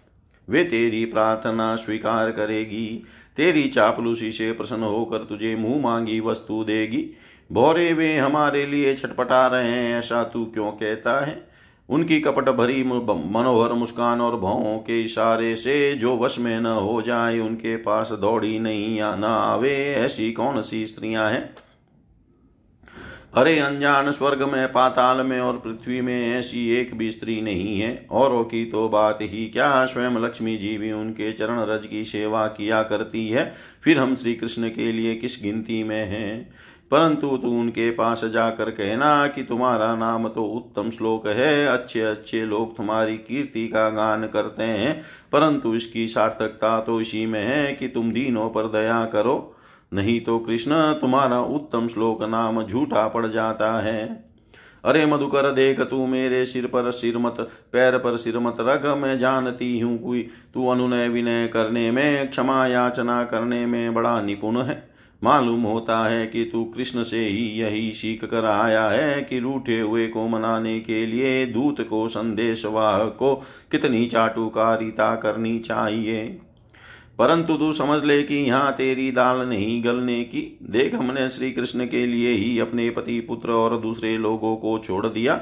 वे 0.50 0.64
तेरी 0.64 1.04
प्रार्थना 1.04 1.74
स्वीकार 1.76 2.30
करेगी। 2.30 3.04
तेरी 3.36 3.68
चापलूसी 3.68 4.32
से 4.32 4.52
प्रसन्न 4.52 4.82
होकर 4.82 5.18
तुझे 5.18 5.56
मुँह 5.56 5.82
मांगी 5.82 6.20
वस्तु 6.20 6.64
देगी। 6.64 7.04
भोरे 7.52 7.92
वे 7.92 8.16
हमारे 8.16 8.66
लिए 8.66 8.94
छटपटा 8.94 9.46
रहे 9.46 9.68
हैं, 9.68 9.98
ऐसा 9.98 10.22
तू 10.24 10.44
क्यों 10.44 10.70
कहता 10.70 11.24
है? 11.26 11.48
उनकी 11.88 12.20
कपट 12.20 12.48
भरी 12.48 12.82
मनोहर 12.84 13.72
मुस्कान 13.72 14.20
और 14.20 14.38
भावों 14.40 14.78
के 14.78 15.02
इशारे 15.02 15.56
से 15.56 15.94
जो 15.94 16.16
वश 16.16 16.38
में 16.38 16.60
न 16.60 16.66
हो 16.66 17.02
जाए, 17.02 17.38
उनके 17.38 17.76
पास 17.76 18.12
दौड़ी 18.12 18.58
नहीं 18.58 18.96
या 18.96 19.14
न 19.16 19.24
आवे 19.24 19.94
ऐसी 19.94 20.32
कौन 20.32 20.60
सी 20.62 20.86
स्त्रियाँ 20.86 21.30
हैं? 21.30 21.54
अरे 23.34 23.58
अनजान 23.58 24.10
स्वर्ग 24.12 24.42
में, 24.42 24.72
पाताल 24.72 25.26
में 25.26 25.40
और 25.40 25.58
पृथ्वी 25.58 26.00
में 26.00 26.34
ऐसी 26.34 26.70
एक 26.70 26.98
भी 26.98 27.10
स्त्री 27.10 27.40
नहीं 27.40 27.80
है। 27.80 28.06
औरों 28.10 28.44
की 28.44 28.64
तो 28.64 28.88
बात 28.88 29.18
ही 29.22 29.46
क्या 29.46 29.84
स्वयं 29.84 30.10
लक्ष्मी 30.10 30.56
जी 30.56 30.78
भी 30.78 30.92
उनके 30.92 31.32
चरण 31.32 31.60
रज 31.60 31.86
की 31.86 32.04
सेवा 32.04 32.46
किया 32.46 32.82
करती 32.82 33.28
है? 33.28 33.54
फिर 33.84 33.98
हम 33.98 34.14
श्री 34.14 34.34
कृष्ण 34.34 34.68
के 34.68 34.92
लिए 34.92 35.14
किस 35.14 35.42
गिनती 35.42 35.84
में 35.84 36.06
हैं? 36.06 36.54
परंतु 36.90 37.36
तू 37.36 37.60
उनके 37.60 37.90
पास 37.90 38.24
जाकर 38.24 38.70
कहना 38.70 39.26
कि 39.26 39.42
तुम्हारा 39.42 39.96
नाम 39.96 40.28
तो 40.28 40.42
उत्तम 40.44 40.90
श्लोक 40.90 41.28
है। 41.28 41.66
अच्छे 41.66 42.00
अच्छे 42.00 42.44
लोग 42.44 42.76
तुम्हारी 42.76 43.16
कीर्ति 43.16 43.68
का 43.68 43.90
गान 43.90 44.26
करते 44.26 44.64
हैं। 44.64 45.02
परंतु 45.32 45.74
इसकी 45.74 46.08
सार्थकता 46.08 46.80
तो 46.80 47.00
इसी 47.00 47.26
में 47.26 47.44
है 47.44 47.72
कि 47.72 47.88
तुम 47.88 48.12
दीनों 48.12 48.50
पर 48.50 48.62
दया 48.62 49.04
करो। 49.04 49.54
नहीं 49.92 50.20
तो 50.20 50.38
कृष्ण 50.38 50.72
तुम्हारा 50.92 51.40
उत्तम 51.40 51.88
श्लोक 51.88 52.22
नाम 52.22 52.62
झूठा 52.62 53.06
पड़ 53.08 53.26
जाता 53.26 53.80
है। 53.80 54.28
अरे 54.84 55.06
मधुकर, 55.06 55.50
देख 55.52 55.80
तू 55.80 56.06
मेरे 56.06 56.44
सिर 56.46 56.66
पर 56.66 56.90
सिर 56.90 57.18
मत 57.18 57.36
पैर 57.72 57.98
पर 57.98 58.16
सिर 58.16 58.38
मत 58.38 58.56
रख, 58.60 58.86
मैं 58.86 59.18
जानती 59.18 59.78
हूँ 59.80 59.98
कोई। 59.98 60.28
तू 60.54 60.68
अनुनय 60.68 61.08
विनय 61.08 61.46
करने 61.46 61.90
में, 61.90 62.30
क्षमा 62.30 62.66
याचना 62.66 63.22
करने 63.24 63.66
में 63.66 63.94
बड़ा 63.94 64.20
निपुण 64.22 64.60
है। 64.60 64.88
मालूम 65.22 65.62
होता 65.62 65.98
है 66.08 66.26
कि 66.26 66.44
तू 66.44 66.64
कृष्ण 66.64 67.02
से 67.02 67.18
ही 67.18 67.46
यही 67.60 67.90
सीख 67.92 68.24
कर 68.24 68.44
आया 68.44 68.88
है 68.88 69.22
कि 69.22 69.38
रूठे 69.38 69.80
हुए 69.80 70.06
को 70.06 70.26
मनाने 70.28 70.80
के 70.80 71.06
लिए 71.06 71.46
दूत 71.46 71.80
को 71.80 72.08
संदेशवाह 72.08 73.04
को 73.04 73.34
कितनी 73.70 74.06
चाटुकारिता 74.06 75.14
करनी 75.14 75.58
चाहिए। 75.58 76.40
परंतु 77.18 77.56
तू 77.56 77.72
समझ 77.72 78.04
ले 78.04 78.22
कि 78.22 78.34
यहाँ 78.34 78.72
तेरी 78.72 79.12
दाल 79.12 79.48
नहीं 79.48 79.84
गलने 79.84 80.24
की। 80.24 80.58
देख, 80.62 80.94
हमने 80.94 81.28
श्री 81.28 81.52
कृष्ण 81.52 81.86
के 81.86 82.06
लिए 82.06 82.32
ही 82.32 82.58
अपने 82.58 82.90
पति, 82.90 83.20
पुत्र 83.20 83.50
और 83.50 83.78
दूसरे 83.80 84.18
लोगों 84.18 84.56
को 84.56 84.78
छोड़ 84.78 85.06
दिया, 85.06 85.34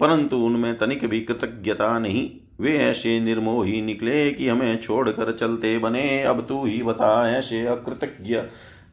परंतु 0.00 0.36
उनमें 0.36 0.78
तनिक 0.78 1.04
भी 1.04 1.20
कृतज्ञता 1.20 1.98
नहीं। 1.98 2.30
वे 2.60 2.78
ऐसे 2.78 3.20
निर्मोही 3.20 3.82
निकले 3.82 4.30
कि 4.30 4.48
हमें 4.48 4.82
छोड़कर 4.82 5.32
चलते 5.32 5.78
बने। 5.78 6.22
अब 6.22 6.46
तू 6.48 6.66
ही 6.66 6.82
बता, 6.82 7.30
ऐसे 7.30 7.66
अकृतज्ञ 7.66 8.34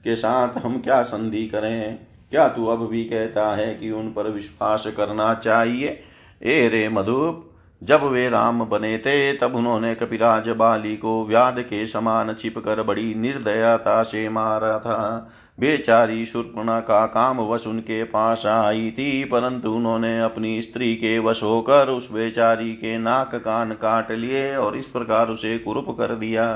के 0.03 0.15
साथ 0.15 0.57
हम 0.57 0.79
क्या 0.79 1.01
संधि 1.01 1.47
करें? 1.47 1.99
क्या 2.31 2.47
तू 2.47 2.65
अब 2.65 2.87
भी 2.87 3.03
कहता 3.03 3.55
है 3.55 3.75
कि 3.75 3.91
उन 3.91 4.07
पर 4.07 4.31
विश्वास 4.31 4.87
करना 4.87 5.33
चाहिए? 5.33 5.99
ए 6.43 6.67
रे 6.67 6.89
मधुप 6.89 7.50
जब 7.81 8.03
वे 8.03 8.29
राम 8.29 8.63
बने 8.65 8.97
थे, 8.97 9.33
तब 9.33 9.55
उन्होंने 9.55 9.95
कपिराज 9.95 10.49
बाली 10.49 10.97
को 10.97 11.25
व्याध 11.25 11.59
के 11.59 11.87
समान 11.87 12.33
छिप 12.33 12.57
कर 12.57 12.83
बड़ी 12.83 13.13
निर्दयता 13.15 14.03
से 14.03 14.29
मारा 14.29 14.79
था। 14.79 15.31
बेचारी 15.59 16.25
शूर्पणा 16.25 16.79
का 16.79 17.05
काम 17.05 17.39
वश 17.41 17.67
उनके 17.67 18.03
पास 18.03 18.45
आई 18.45 18.91
थी, 18.91 19.23
परंतु 19.23 19.71
उन्होंने 19.71 20.19
अपनी 20.19 20.61
स्त्री 20.61 20.95
के 20.95 21.19
वश 21.19 21.43
होकर 21.43 21.89
उस 21.89 22.11
बेचारी 22.11 22.73
के 22.73 22.97
नाक 22.97 23.35
कान 23.35 23.71
काट 23.71 24.11
लिए 24.11 24.55
और 24.55 24.77
इस 24.77 24.85
प्रकार 24.85 25.29
उसे 25.29 25.57
कुरूप 25.57 25.89
कर 25.89 26.15
दिया। 26.15 26.47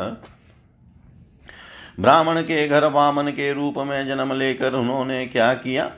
ब्राह्मण 1.99 2.41
के 2.41 2.67
घर 2.67 2.85
वामन 2.85 3.23
के 3.23 3.53
रूप 3.53 3.77
में 3.77 4.07
जन्म 4.07 4.33
लेकर 4.33 4.73
उन्होंने 4.73 5.25
क्या 5.27 5.53
किया? 5.53 5.91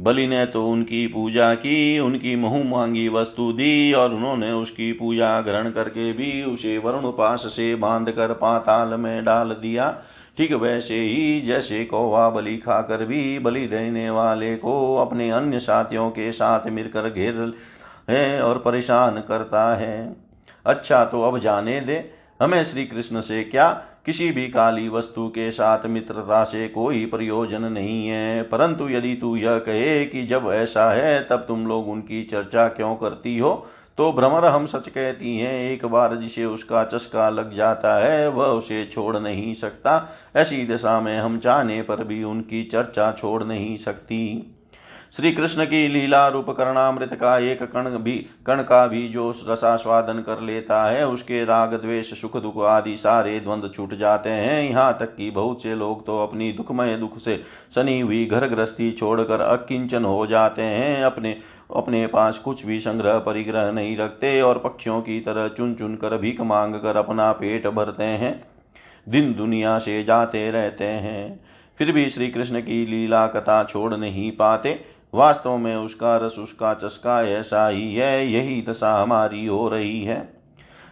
बलि 0.00 0.26
ने 0.26 0.46
तो 0.46 0.66
उनकी 0.68 1.06
पूजा 1.06 1.54
की, 1.54 1.98
उनकी 1.98 2.36
मुहु 2.36 2.62
मांगी 2.64 3.08
वस्तु 3.08 3.52
दी 3.52 3.92
और 3.92 4.14
उन्होंने 4.14 4.52
उसकी 4.52 4.92
पूजा 4.92 5.40
ग्रहण 5.40 5.70
करके 5.70 6.12
भी 6.12 6.42
उसे 6.42 6.78
वरुण 6.78 7.04
उपास 7.04 7.40
से 7.40 7.74
बाँध 7.74 8.10
कर 8.10 8.32
पाताल 8.32 8.88
में 8.88 9.24
डाल 9.24 9.48
दिया। 9.48 9.90
ठीक 10.36 10.52
वैसे 10.52 11.00
ही 11.00 11.40
जैसे 11.40 11.84
कौवा 11.84 12.30
बलि 12.30 12.56
खाकर 12.56 13.04
भी 13.04 13.38
बलि 13.38 13.66
देने 13.66 14.10
वाले 14.10 14.56
को 14.56 14.96
अपने 14.96 15.30
अन्य 15.30 15.60
साथियों 15.60 16.10
के 16.10 16.32
साथ 16.32 16.68
मिलकर 16.70 17.10
घेर 17.10 17.54
है 18.10 18.42
और 18.42 18.58
परेशान 18.58 19.20
करता 19.28 19.76
है। 19.76 20.16
अच्छा 20.66 21.04
तो 21.04 21.22
अब 21.22 21.38
जाने 21.38 21.80
दे। 21.80 22.10
हमें 22.42 22.64
श्री 22.64 22.84
कृष्ण 22.84 23.20
से 23.20 23.42
क्या 23.44 23.68
किसी 24.06 24.32
भी 24.32 24.48
काली 24.48 24.88
वस्तु 24.88 25.28
के 25.28 25.50
साथ 25.50 25.86
मित्रता 25.86 26.44
से 26.44 26.68
कोई 26.68 27.06
प्रयोजन 27.06 27.62
नहीं 27.62 28.08
है। 28.08 28.42
परंतु 28.42 28.88
यदि 28.88 29.14
तू 29.14 29.36
यह 29.36 29.58
कहे 29.58 30.04
कि 30.04 30.26
जब 30.26 30.50
ऐसा 30.52 30.92
है, 30.92 31.26
तब 31.30 31.36
तुम 31.36 31.66
लोग 31.66 31.88
उनकी 31.88 32.24
चर्चा 32.24 32.68
क्यों 32.68 32.96
करती 32.96 33.38
हो? 33.38 33.66
तो 33.98 34.12
भ्रमर 34.12 34.44
हम 34.44 34.66
सच 34.66 34.88
कहती 34.88 35.38
हैं, 35.38 35.70
एक 35.70 35.86
बार 35.86 36.16
जिसे 36.16 36.44
उसका 36.44 36.84
चस्का 36.84 37.28
लग 37.28 37.54
जाता 37.54 37.94
है, 37.94 38.28
वह 38.28 38.46
उसे 38.46 38.90
छोड़ 38.92 39.16
नहीं 39.16 39.54
सकता। 39.54 40.08
ऐसी 40.36 40.66
दशा 40.66 41.00
में 41.00 41.18
हम 41.18 41.38
चाहने 41.38 41.82
पर 41.82 42.04
भी 42.04 42.24
उनकी 42.24 42.64
चर्चा 42.64 43.12
छोड़ 43.12 43.44
नहीं 43.44 43.76
सकती। 43.76 44.56
श्री 45.16 45.32
कृष्ण 45.32 45.64
की 45.64 45.88
लीला 45.88 46.28
रूप 46.28 46.50
करणामृत 46.50 47.14
का 47.14 47.38
एक 47.38 47.62
कण 47.62 47.88
भी, 47.98 48.12
कण 48.46 48.62
का 48.62 48.86
भी 48.86 49.08
जो 49.08 49.30
रसास्वादन 49.48 50.20
कर 50.20 50.40
लेता 50.40 50.84
है, 50.84 51.06
उसके 51.06 51.44
राग, 51.44 51.72
द्वेष, 51.74 52.12
सुख, 52.20 52.36
दुख 52.36 52.58
आदि 52.58 52.96
सारे 52.96 53.40
द्वंद्व 53.40 53.68
छूट 53.68 53.94
जाते 53.94 54.30
हैं। 54.30 54.70
यहाँ 54.70 54.96
तक 55.00 55.14
कि 55.16 55.30
बहुत 55.30 55.62
से 55.62 55.74
लोग 55.74 56.06
तो 56.06 56.22
अपनी 56.22 56.52
दुखमय 56.52 56.96
दुख 56.96 57.18
से 57.18 57.42
सनी 57.74 58.00
हुई 58.00 58.24
घर 58.26 58.46
गृहस्थी 58.48 58.90
छोड़कर 58.90 59.40
अकिंचन 59.40 60.04
हो 60.04 60.26
जाते 60.26 60.62
हैं। 60.62 61.02
अपने 61.04 61.36
अपने 61.76 62.06
पास 62.06 62.38
कुछ 62.38 62.64
भी 62.66 62.78
संग्रह 62.80 63.18
परिग्रह 63.18 63.70
नहीं 63.72 63.96
रखते 63.96 64.40
और 64.40 64.58
पक्षियों 64.58 65.00
की 65.00 65.20
तरह 65.20 65.48
चुन 65.48 65.74
चुन 65.74 65.94
कर 65.94 66.16
भीख 66.18 66.40
मांग 66.40 66.74
कर 66.74 66.96
अपना 66.96 67.32
पेट 67.32 67.66
भरते 67.66 68.04
हैं। 68.04 68.32
दिन 69.08 69.34
दुनिया 69.34 69.78
से 69.78 70.02
जाते 70.04 70.50
रहते 70.50 70.84
हैं। 70.84 71.40
फिर 71.78 71.92
भी 71.92 72.08
श्री 72.10 72.28
कृष्ण 72.28 72.60
की 72.60 72.84
लीला 72.86 73.26
कथा 73.26 73.62
छोड़ 73.64 73.94
नहीं 73.94 74.30
पाते। 74.32 74.99
वास्तव 75.14 75.56
में 75.56 75.74
उसका 75.76 76.16
रस, 76.16 76.38
उसका 76.38 76.74
चस्का 76.74 77.22
ऐसा 77.28 77.66
ही 77.68 77.94
है, 77.94 78.26
यही 78.26 78.62
दशा 78.62 78.92
हमारी 78.92 79.46
हो 79.46 79.68
रही 79.68 80.02
है। 80.04 80.28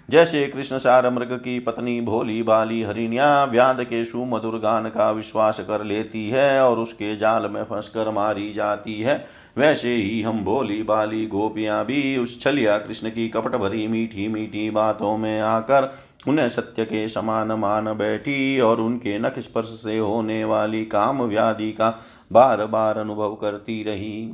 जैसे 0.08 0.46
कृष्ण 0.46 0.78
सार 0.78 1.08
मृग 1.10 1.32
की 1.34 1.58
पत्नी 1.58 2.00
भोली 2.00 2.42
बाली 2.42 2.82
हरिणिया 2.82 3.44
व्याध 3.44 3.82
के 3.82 4.04
सुमधुर 4.04 4.58
गान 4.58 4.88
का 4.88 5.10
विश्वास 5.10 5.60
कर 5.60 5.84
लेती 5.84 6.28
है 6.28 6.60
और 6.62 6.78
उसके 6.78 7.16
जाल 7.16 7.48
में 7.50 7.62
फंसकर 7.64 8.10
मारी 8.10 8.52
जाती 8.52 9.00
है, 9.00 9.26
वैसे 9.58 9.94
ही 9.94 10.20
हम 10.22 10.44
भोली 10.44 10.82
बाली 10.82 11.26
गोपियाँ 11.26 11.84
भी 11.84 12.16
उस 12.16 12.40
छलिया 12.40 12.78
कृष्ण 12.78 13.10
की 13.10 13.28
कपट 13.28 13.56
भरी 13.56 13.86
मीठी 13.88 14.28
मीठी 14.28 14.68
बातों 14.70 15.16
में 15.16 15.40
आकर 15.40 15.92
उन्हें 16.20 16.48
सत्य 16.48 16.84
के 16.84 17.06
समान 17.08 17.52
मान 17.52 17.92
बैठी 17.94 18.60
और 18.60 18.80
उनके 18.80 19.18
नख 19.18 19.38
स्पर्श 19.38 19.68
से 19.82 19.98
होने 19.98 20.42
वाली 20.44 20.84
काम 20.86 21.22
व्याधि 21.22 21.70
का 21.72 21.90
बार 22.32 22.64
बार 22.66 22.98
अनुभव 22.98 23.34
करती 23.34 23.82
रही। 23.82 24.30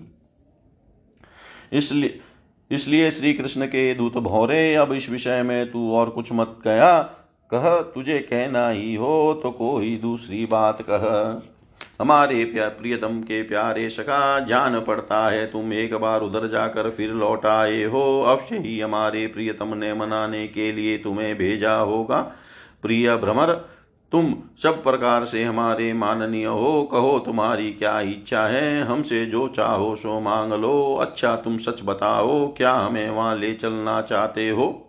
इसलिए 1.73 2.21
इसलिए 2.71 3.11
श्री 3.11 3.33
कृष्ण 3.33 3.67
के 3.67 3.95
दूत 3.95 4.17
भौरे, 4.19 4.75
अब 4.75 4.93
इस 4.93 5.09
विषय 5.11 5.43
में 5.43 5.71
तू 5.73 5.91
और 5.93 6.11
कुछ 6.11 6.33
मत 6.33 6.57
कया 6.65 7.03
कह, 7.51 7.81
तुझे 7.85 8.19
कहना 8.21 8.69
ही 8.69 8.95
हो 8.95 9.41
तो 9.43 9.51
कोई 9.51 9.97
दूसरी 9.97 10.45
बात 10.47 10.79
कह। 10.83 11.05
हमारे 12.01 12.45
प्यार 12.45 12.69
प्रियतम 12.69 13.21
के 13.21 13.43
प्यारे 13.43 13.91
सखा, 13.91 14.41
जान 14.41 14.81
पड़ता 14.81 15.31
है 15.31 15.47
तुम 15.47 15.73
एक 15.73 15.95
बार 15.95 16.21
उधर 16.21 16.49
जाकर 16.49 16.91
फिर 16.91 17.11
लौट 17.11 17.47
आए 17.47 17.85
हो। 17.85 18.23
अवश्य 18.23 18.59
ही 18.59 18.81
हमारे 18.81 19.27
प्रियतम 19.27 19.75
ने 19.75 19.95
मनाने 19.95 20.49
के 20.49 20.73
लिए 20.73 20.99
तुम्हें 20.99 21.35
भेजा 21.39 21.77
होगा। 21.77 22.21
प्रिय 22.83 23.17
भ्रमर, 23.17 23.53
तुम 24.13 24.35
सब 24.63 24.83
प्रकार 24.85 25.25
से 25.25 25.45
हमारे 25.45 25.93
माननीय 25.93 26.45
हो। 26.45 26.83
कहो, 26.93 27.19
तुम्हारी 27.19 27.73
क्या 27.73 28.01
इच्छा 28.01 28.47
है? 28.47 28.83
हमसे 28.83 29.27
जो 29.27 29.49
चाहो 29.49 29.97
सो 29.97 30.21
मांग 30.21 30.53
लो। 30.53 30.95
अच्छा 30.95 31.37
तुम 31.37 31.59
सच 31.59 31.81
बताओ, 31.85 32.47
क्या 32.49 32.73
हमें 32.73 33.11
वहाँ 33.11 33.37
ले 33.37 33.55
चलना 33.55 34.03
चाहते 34.03 34.49
हो? 34.51 34.84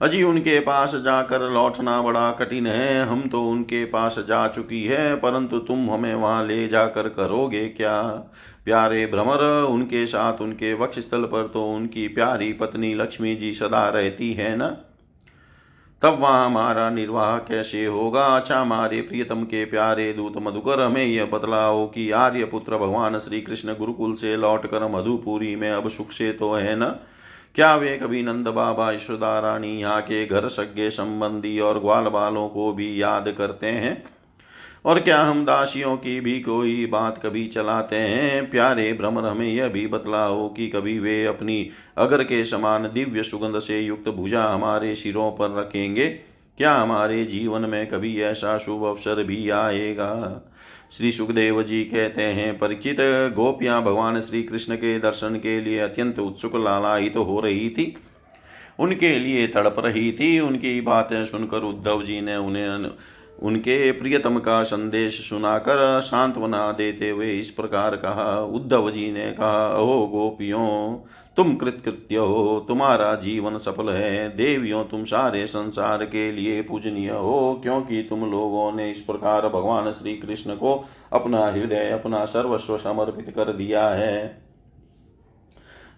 अजी 0.00 0.22
उनके 0.22 0.58
पास 0.60 0.94
जाकर 0.94 1.42
लौटना 1.50 2.02
बड़ा 2.02 2.30
कठिन 2.30 2.66
है। 2.66 3.04
हम 3.04 3.28
तो 3.28 3.42
उनके 3.44 3.84
पास 3.84 4.18
जा 4.18 4.46
चुकी 4.48 4.84
है, 4.84 5.14
परंतु 5.16 5.58
तुम 5.58 5.90
हमें 5.90 6.14
वहाँ 6.14 6.46
ले 6.46 6.68
जाकर 6.68 7.08
करोगे 7.08 7.66
क्या? 7.68 8.02
प्यारे 8.64 9.06
भ्रमर, 9.06 9.42
उनके 9.64 10.06
साथ 10.06 10.40
उनके 10.40 10.72
वक्ष 10.74 10.98
स्थल 10.98 11.24
पर 11.24 11.46
तो 11.46 11.64
उनकी 11.72 12.06
प्यारी 12.08 12.52
पत्नी 12.52 12.94
लक्ष्मी 12.94 13.34
जी 13.36 13.52
सदा 13.52 13.88
रहती 13.88 14.32
है 14.32 14.56
न? 14.56 14.76
तब 16.02 16.18
वहाँ 16.20 16.46
हमारा 16.46 16.90
निर्वाह 16.90 17.36
कैसे 17.38 17.84
होगा? 17.86 18.24
अच्छा 18.26 18.60
हमारे 18.60 19.00
प्रियतम 19.02 19.44
के 19.44 19.64
प्यारे 19.64 20.12
दूत 20.12 20.34
मधुकर, 20.36 20.80
हमें 20.80 21.04
यह 21.04 21.24
बतलाओ 21.24 21.86
कि 21.86 22.10
आर्य 22.10 22.44
पुत्र 22.44 22.76
भगवान 22.76 23.18
श्री 23.18 23.40
कृष्ण 23.40 23.74
गुरुकुल 23.74 24.14
से 24.14 24.36
लौटकर 24.36 24.88
मधुपुरी 24.88 25.54
में 25.56 25.70
अब 25.70 25.88
सुख 25.88 26.12
से 26.12 26.32
तो 26.32 26.52
है 26.52 26.76
न? 26.76 26.94
क्या 27.54 27.76
वे 27.76 27.96
कभी 27.98 28.22
नंद 28.22 28.48
बाबा 28.48 28.92
यशोदा 28.92 29.38
रानी 29.40 29.80
यहाँ 29.80 30.02
के 30.02 30.26
घर 30.26 30.48
सज्ञे 30.48 30.90
संबंधी 30.90 31.60
और 31.60 31.80
ग्वाल 31.80 32.04
बालों 32.04 32.48
को 32.48 32.72
भी 32.72 33.02
याद 33.02 33.34
करते 33.38 33.66
हैं? 33.66 34.04
और 34.84 35.00
क्या 35.00 35.22
हम 35.22 35.44
दासियों 35.44 35.96
की 35.96 36.20
भी 36.20 36.40
कोई 36.40 36.86
बात 36.86 37.20
कभी 37.22 37.46
चलाते 37.46 37.96
हैं? 37.96 38.50
प्यारे 38.50 38.92
भ्रमर, 38.92 39.26
हमें 39.26 39.48
यह 39.48 39.68
भी 39.68 39.86
बतलाओ 39.86 40.48
कि 40.48 40.68
कभी 40.68 40.98
वे 40.98 41.24
अपनी 41.24 41.70
अगर 41.98 42.24
के 42.24 42.44
समान 42.44 42.90
दिव्य 42.94 43.22
सुगंध 43.22 43.58
से 43.58 43.80
युक्त 43.80 44.08
भुजा 44.08 44.44
हमारे 44.44 44.94
सिरों 44.94 45.32
पर 45.32 45.50
रखेंगे, 45.50 46.06
क्या 46.58 46.74
हमारे 46.74 47.24
जीवन 47.24 47.60
में 47.60 47.86
कभी 47.86 48.20
ऐसा 48.20 48.58
शुभ 48.58 48.84
अवसर 48.84 49.24
भी 49.24 49.50
आएगा? 49.50 50.42
श्री 50.92 51.10
सुखदेव 51.12 51.62
जी 51.62 51.84
कहते 51.84 52.22
हैं, 52.22 52.58
परिचित 52.58 52.96
गोपियाँ 53.34 53.82
भगवान 53.82 54.20
श्री 54.20 54.42
कृष्ण 54.42 54.76
के 54.76 54.98
दर्शन 54.98 55.34
के 55.36 55.60
लिए 55.60 55.78
अत्यंत 55.78 56.18
उत्सुक 56.18 56.56
लालायित 56.56 57.14
तो 57.14 57.22
हो 57.22 57.40
रही 57.40 57.68
थी। 57.70 57.96
उनके 58.78 59.18
लिए 59.18 59.46
तड़प 59.46 59.76
रही 59.78 60.12
थी। 60.12 60.38
उनकी 60.40 60.80
बातें 60.80 61.24
सुनकर 61.24 61.62
उद्धव 61.62 62.02
जी 62.02 62.20
ने 62.20 62.36
उन्हें 62.36 62.68
उनके 63.42 63.92
प्रियतम 63.92 64.38
का 64.38 64.62
संदेश 64.62 65.28
सुनाकर 65.28 66.00
सांत्वना 66.00 66.72
देते 66.72 67.10
हुए 67.10 67.30
इस 67.30 67.50
प्रकार 67.50 67.96
कहा, 67.96 68.40
उद्धव 68.40 68.90
जी 68.90 69.12
ने 69.12 69.32
कहा 69.32 69.78
ओ 69.78 70.06
गोपियों, 70.06 70.96
तुम 71.36 71.54
कृतकृत्य 71.56 72.16
हो, 72.16 72.64
तुम्हारा 72.68 73.14
जीवन 73.14 73.58
सफल 73.58 73.88
है। 73.88 74.36
देवियों, 74.36 74.84
तुम 74.84 75.04
सारे 75.04 75.46
संसार 75.46 76.04
के 76.04 76.32
लिए 76.32 76.62
पूजनीय 76.62 77.10
हो, 77.10 77.60
क्योंकि 77.62 78.02
तुम 78.02 78.30
लोगों 78.30 78.72
ने 78.72 78.90
इस 78.90 79.00
प्रकार 79.00 79.48
भगवान 79.48 79.92
श्री 79.92 80.16
कृष्ण 80.16 80.54
को 80.54 80.84
अपना 81.12 81.46
हृदय, 81.46 81.90
अपना 81.90 82.24
सर्वस्व 82.24 82.76
समर्पित 82.76 83.34
कर 83.36 83.52
दिया 83.52 83.88
है। 83.88 84.47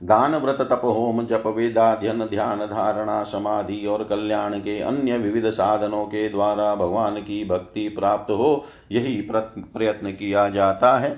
दान 0.02 0.34
व्रत 0.34 0.60
तप 0.60 0.80
होम 0.84 1.26
जप 1.26 1.42
वेदाध्यन 1.46 2.24
ध्यान 2.24 2.58
धारणा 2.58 3.22
समाधि 3.22 3.86
और 3.86 4.04
कल्याण 4.04 4.54
के 4.58 4.78
अन्य 4.80 5.18
विविध 5.18 5.50
साधनों 5.50 6.04
के 6.04 6.28
द्वारा 6.28 6.74
भगवान 6.74 7.16
की 7.16 7.44
भक्ति 7.44 7.88
प्राप्त 7.88 8.30
हो, 8.30 8.64
यही 8.92 9.20
प्रयत्न 9.30 10.12
किया 10.12 10.48
जाता 10.48 10.98
है। 10.98 11.10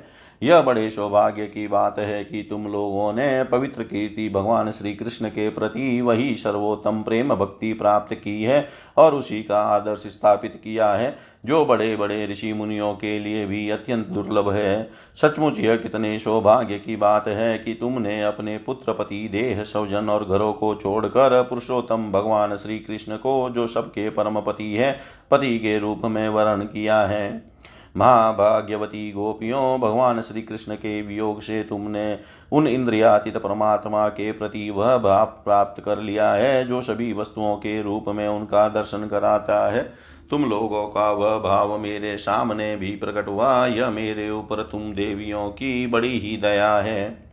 यह 0.43 0.61
बड़े 0.63 0.91
सौभाग्य 0.91 1.47
की 1.47 1.67
बात 1.69 1.99
है 1.99 2.25
कि 2.25 2.47
तुम 2.51 2.67
लोगों 2.67 3.13
ने 3.13 3.45
पवित्र 3.45 3.83
कीर्ति 3.83 4.29
भगवान 4.29 4.71
श्री 4.71 4.95
कृष्ण 4.95 5.29
के 5.29 5.49
प्रति 5.49 6.01
वही 6.01 6.35
सर्वोत्तम 6.35 7.03
प्रेम 7.03 7.35
भक्ति 7.35 7.73
प्राप्त 7.73 8.15
की 8.15 8.43
है 8.43 8.69
और 8.97 9.15
उसी 9.15 9.43
का 9.43 9.61
आदर्श 9.61 9.99
स्थापित 9.99 10.61
किया 10.65 10.93
है, 10.93 11.17
जो 11.45 11.65
बड़े 11.65 11.97
बड़े 11.97 12.27
ऋषि 12.27 12.53
मुनियों 12.53 12.95
के 12.95 13.19
लिए 13.19 13.47
भी 13.47 13.71
अत्यंत 13.71 14.07
दुर्लभ 14.07 14.51
है। 14.51 14.91
सचमुच 15.23 15.61
यह 15.61 15.77
कितने 15.77 16.19
सौभाग्य 16.19 16.79
की 16.79 16.97
बात 16.97 17.29
है 17.29 17.59
कि 17.59 17.75
तुमने 17.75 18.23
अपने 18.23 18.59
पुत्र 18.59 18.93
पति 18.93 19.29
देह 19.33 19.63
सौजन 19.65 20.09
और 20.09 20.25
घरों 20.25 20.53
को 20.53 20.75
छोड़कर 20.75 21.43
पुरुषोत्तम 21.43 22.11
भगवान 22.13 22.57
श्री 22.57 22.79
कृष्ण 22.79 23.17
को, 23.17 23.51
जो 23.51 23.67
सबके 23.67 24.11
परम 24.11 24.41
पति 24.41 24.73
है, 24.73 24.99
पति 25.31 25.59
के 25.59 25.79
रूप 25.79 26.03
में 26.05 26.29
वर्ण 26.29 26.65
किया 26.65 27.01
है। 27.01 27.52
महाभाग्यवती 27.97 29.13
गोपियों, 29.13 29.81
भगवान 29.81 30.21
श्री 30.21 30.43
कृष्ण 30.43 30.75
के 30.75 31.03
वियोग 31.03 31.41
से 31.41 31.63
तुमने 31.63 32.19
उन 32.53 32.67
इंद्रियातीत 32.67 33.37
परमात्मा 33.37 34.09
के 34.09 34.33
प्रति 34.33 34.71
वह 34.71 34.99
भाव 34.99 35.27
प्राप्त 35.27 35.83
कर 35.83 35.99
लिया 35.99 36.33
है, 36.33 36.67
जो 36.67 36.83
सभी 36.83 37.13
वस्तुओं 37.13 37.57
के 37.57 37.83
रूप 37.83 38.05
में 38.09 38.29
उनका 38.29 38.69
दर्शन 38.69 39.07
कराता 39.07 39.73
है। 39.73 39.93
तुम 40.31 40.45
लोगों 40.45 40.89
का 40.89 41.11
वह 41.13 41.39
भाव 41.39 41.79
मेरे 41.79 42.19
सामने 42.19 42.77
भी 42.77 42.91
प्रकट 42.91 43.29
हुआ, 43.29 43.67
यह 43.67 43.91
मेरे 43.91 44.31
ऊपर 44.31 44.63
तुम 44.63 44.95
देवियों 44.95 45.49
की 45.49 45.87
बड़ी 45.87 46.19
ही 46.19 46.37
दया 46.37 46.77
है। 46.77 47.32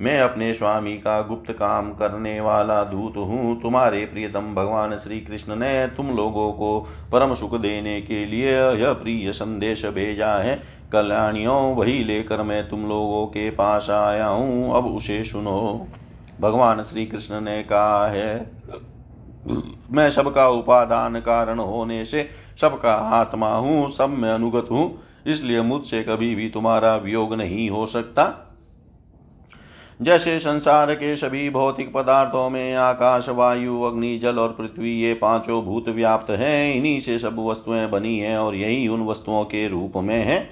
मैं 0.00 0.18
अपने 0.20 0.52
स्वामी 0.54 0.92
का 0.96 1.20
गुप्त 1.22 1.50
काम 1.52 1.90
करने 1.92 2.40
वाला 2.40 2.82
दूत 2.84 3.16
हूँ। 3.18 3.60
तुम्हारे 3.62 4.04
प्रियतम 4.04 4.54
भगवान 4.54 4.96
श्री 4.96 5.20
कृष्ण 5.20 5.56
ने 5.56 5.86
तुम 5.86 6.10
लोगों 6.16 6.50
को 6.52 6.78
परम 7.12 7.34
सुख 7.34 7.54
देने 7.54 8.00
के 8.02 8.24
लिए 8.26 8.52
यह 8.72 8.92
प्रिय 8.92 9.32
संदेश 9.32 9.84
भेजा 9.86 10.34
है। 10.34 10.60
कल्याणियों, 10.92 11.74
वही 11.74 12.04
लेकर 12.04 12.42
मैं 12.42 12.68
तुम 12.68 12.86
लोगों 12.88 13.26
के 13.26 13.50
पास 13.50 13.90
आया 13.90 14.26
हूँ। 14.26 14.76
अब 14.76 14.86
उसे 14.86 15.22
सुनो। 15.24 15.86
भगवान 16.40 16.82
श्री 16.82 17.06
कृष्ण 17.06 17.40
ने 17.40 17.62
कहा 17.62 18.06
है, 18.08 18.38
मैं 19.92 20.10
सबका 20.10 20.48
उपादान 20.48 21.20
कारण 21.20 21.58
होने 21.58 22.04
से 22.04 22.28
सबका 22.60 22.94
आत्मा 22.94 23.48
हूँ, 23.48 23.90
सब 23.90 24.10
में 24.10 24.30
अनुगत 24.30 24.68
हूँ। 24.70 24.98
इसलिए 25.26 25.60
मुझसे 25.60 26.02
कभी 26.02 26.34
भी 26.34 26.48
तुम्हारा 26.48 26.96
वियोग 26.96 27.34
नहीं 27.34 27.68
हो 27.70 27.86
सकता। 27.86 28.45
जैसे 30.02 30.38
संसार 30.38 30.94
के 30.94 31.16
सभी 31.16 31.50
भौतिक 31.50 31.92
पदार्थों 31.92 32.50
में 32.50 32.74
आकाश, 32.74 33.28
वायु, 33.28 33.82
अग्नि, 33.82 34.18
जल 34.18 34.38
और 34.38 34.48
पृथ्वी, 34.48 34.90
ये 34.90 35.14
पाँचों 35.14 35.64
भूत 35.64 35.88
व्याप्त 35.88 36.30
हैं। 36.30 36.74
इन्हीं 36.74 37.00
से 37.00 37.18
सब 37.18 37.36
वस्तुएँ 37.38 37.86
बनी 37.86 38.18
हैं 38.18 38.38
और 38.38 38.54
यही 38.54 38.88
उन 38.88 39.06
वस्तुओं 39.06 39.44
के 39.44 39.68
रूप 39.68 39.92
में 39.96 40.24
है। 40.24 40.50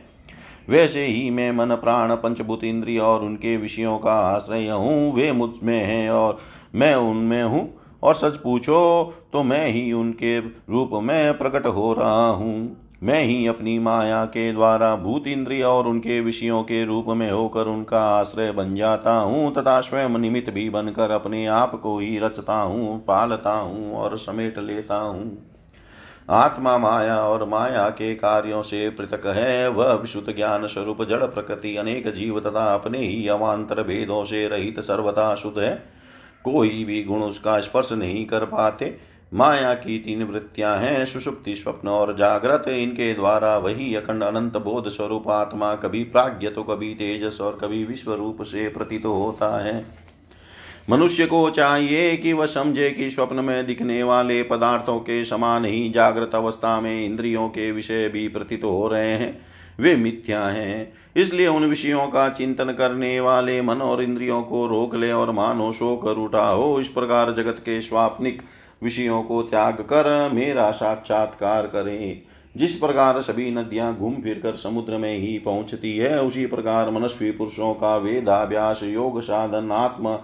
वैसे 0.69 1.07
ही 1.07 1.31
मैं 1.31 1.53
मन, 1.53 1.67
प्राण, 1.67 2.15
पंचभूत 2.15 2.65
इंद्रिय 2.65 2.99
और 2.99 3.23
उनके 3.23 3.57
विषयों 3.57 3.99
का 3.99 4.13
आश्रय 4.13 4.69
हूँ। 4.69 5.15
वे 5.15 5.33
मुझमें 5.33 5.85
हैं 5.85 6.11
और 6.11 6.39
मैं 6.75 6.95
उनमें 6.95 7.43
हूँ। 7.43 7.81
और 8.03 8.15
सच 8.15 8.37
पूछो 8.37 9.15
तो 9.33 9.43
मैं 9.43 9.69
ही 9.69 9.93
उनके 9.93 10.39
रूप 10.41 10.91
में 10.95 11.39
प्रकट 11.39 11.67
हो 11.67 11.93
रहा 11.93 12.29
हूँ। 12.29 12.84
मैं 13.03 13.23
ही 13.23 13.47
अपनी 13.47 13.79
माया 13.79 14.25
के 14.25 14.53
द्वारा 14.53 14.97
भूत 14.97 15.27
इंद्रिय 15.27 15.63
और 15.63 15.87
उनके 15.87 16.21
विषयों 16.21 16.63
के 16.63 16.85
रूप 16.85 17.07
में 17.09 17.31
होकर 17.31 17.67
उनका 17.67 18.01
आश्रय 18.11 18.53
बन 18.53 18.75
जाता 18.75 19.13
हूँ, 19.13 19.55
तथा 19.55 19.81
स्वयं 19.81 20.19
निमित्त 20.19 20.51
भी 20.51 20.71
बनकर 20.71 21.11
अपने 21.11 21.47
आप 21.47 21.75
को 21.81 21.99
ही 21.99 22.19
रचता 22.19 22.55
हूँ, 22.55 23.05
पालता 23.05 23.53
हूँ 23.53 23.95
और 23.95 24.19
समेट 24.19 24.59
लेता 24.59 24.97
हूँ। 24.97 25.51
आत्मा 26.31 26.79
माया 26.79 27.17
और 27.21 27.49
माया 27.49 27.89
के 27.89 28.15
कार्यों 28.15 28.63
से 28.63 28.89
पृथक 28.91 29.27
है, 29.27 29.69
वह 29.69 29.93
विशुद्ध 29.93 30.35
ज्ञान 30.37 30.67
स्वरूप 30.67 31.03
जड़ 31.03 31.25
प्रकृति 31.25 31.77
अनेक 31.77 32.09
जीव 32.09 32.41
तथा 32.41 32.75
अपने 32.75 32.99
ही 32.99 33.27
अवान्तर 33.29 33.83
भेदों 33.83 34.25
से 34.25 34.47
रहित 34.49 34.81
सर्वथा 34.81 35.35
शुद्ध 35.35 35.59
है। 35.59 35.75
कोई 36.45 36.85
भी 36.85 37.03
गुण 37.05 37.23
उसका 37.23 37.61
स्पर्श 37.61 37.93
नहीं 37.93 38.25
कर 38.27 38.45
पाते 38.45 38.87
माया 39.33 39.75
की 39.75 39.99
तीन 39.99 40.23
वृत्तियाँ 40.23 40.77
हैं, 40.79 41.05
सुषुप्ति, 41.05 41.55
स्वप्न 41.55 41.89
और 41.89 42.15
जागृत। 42.17 42.69
इनके 42.69 43.13
द्वारा 43.15 43.57
वही 43.59 43.95
अखंड 43.95 44.23
अनंत 44.23 44.57
बोध 44.57 44.89
स्वरूप 44.89 45.29
आत्मा 45.29 45.75
कभी 45.75 46.05
प्राग्ञ 46.05 46.49
तो 46.49 46.63
कभी 46.63 46.95
तेजस 46.95 47.41
और 47.41 47.59
कभी 47.63 47.85
विश्व 47.85 48.15
रूप 48.15 48.43
से 48.43 48.69
प्रतीत 48.69 49.07
होता 49.07 49.65
है। 49.65 50.05
मनुष्य 50.91 51.27
को 51.27 51.51
चाहिए 51.51 52.17
कि 52.17 52.33
वह 52.33 52.47
समझे 52.47 52.91
कि 52.91 53.11
स्वप्न 53.11 53.37
में 53.37 53.67
दिखने 53.67 54.03
वाले 54.03 54.43
पदार्थों 54.43 54.99
के 54.99 55.25
समान 55.25 55.65
ही 55.65 55.89
जागृत 55.91 56.35
अवस्था 56.35 56.81
में 56.81 57.05
इंद्रियों 57.07 57.49
के 57.49 57.71
विषय 57.73 58.09
भी 58.09 58.29
प्रतीत 58.29 58.65
हो 58.65 58.89
रहे 58.89 59.13
हैं। 59.13 59.47
वे 59.81 59.97
मिथ्या 59.97 60.47
हैं, 60.47 60.93
इसलिए 61.17 61.47
उन 61.47 61.65
विषयों 61.65 62.07
का 62.07 62.29
चिंतन 62.29 62.73
करने 62.73 63.21
वाले 63.21 63.63
मन 63.63 63.77
और 63.77 64.03
इंद्रियों 64.03 64.43
को 64.43 64.67
रोक 64.67 64.95
ले 64.95 65.13
और 65.13 65.31
मानो 65.31 65.73
सो 65.73 65.95
उठा 66.25 66.49
हो। 66.49 66.81
इस 66.81 66.89
प्रकार 66.89 67.33
जगत 67.33 67.59
के 67.59 67.81
स्वाप्निक 67.81 68.43
विषयों 68.85 69.23
को 69.23 69.43
त्याग 69.43 69.75
कर 69.75 70.31
मेरा 70.33 70.71
साक्षात्कार 70.71 71.67
करें। 71.67 72.23
जिस 72.57 72.75
प्रकार 72.75 73.21
सभी 73.21 73.51
नदियाँ 73.51 73.97
घूम 73.97 74.15
फिर 74.15 74.39
कर 74.39 74.57
समुद्र 74.57 74.99
में 74.99 75.17
ही 75.19 75.39
पहुँचती 75.39 75.97
है, 75.97 76.21
उसी 76.23 76.47
प्रकार 76.47 76.91
मनस्वी 76.91 77.31
पुरुषों 77.31 77.75
का 77.75 77.97
वेदाभ्यास, 77.97 78.83
योग 78.83 79.21
साधन, 79.21 79.71
आत्म 79.73 80.19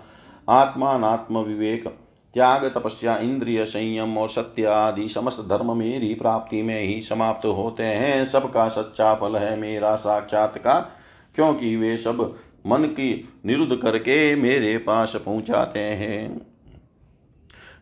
आत्मात्म 0.49 1.39
विवेक, 1.39 1.89
त्याग, 2.35 2.65
तपस्या, 2.65 3.17
इंद्रिय 3.17 3.65
संयम 3.65 4.19
और 4.19 4.29
सत्य 4.29 4.65
आदि 4.65 5.09
समस्त 5.09 5.41
धर्म 5.41 5.77
मेरी 5.77 6.15
प्राप्ति 6.15 6.63
में 6.63 6.81
ही 6.83 7.01
समाप्त 7.01 7.47
होते 7.47 7.83
हैं। 7.83 8.25
सबका 8.25 8.69
सच्चा 8.69 9.15
फल 9.15 9.37
है 9.37 9.57
मेरा 9.57 9.95
साक्षात्कार, 9.97 10.91
क्योंकि 11.35 11.77
वे 11.77 11.97
सब 11.97 12.35
मन 12.67 12.85
की 12.85 13.29
निरुद्ध 13.47 13.77
करके 13.77 14.35
मेरे 14.35 14.77
पास 14.79 15.17
पहुंचाते 15.17 15.81
हैं। 15.81 16.50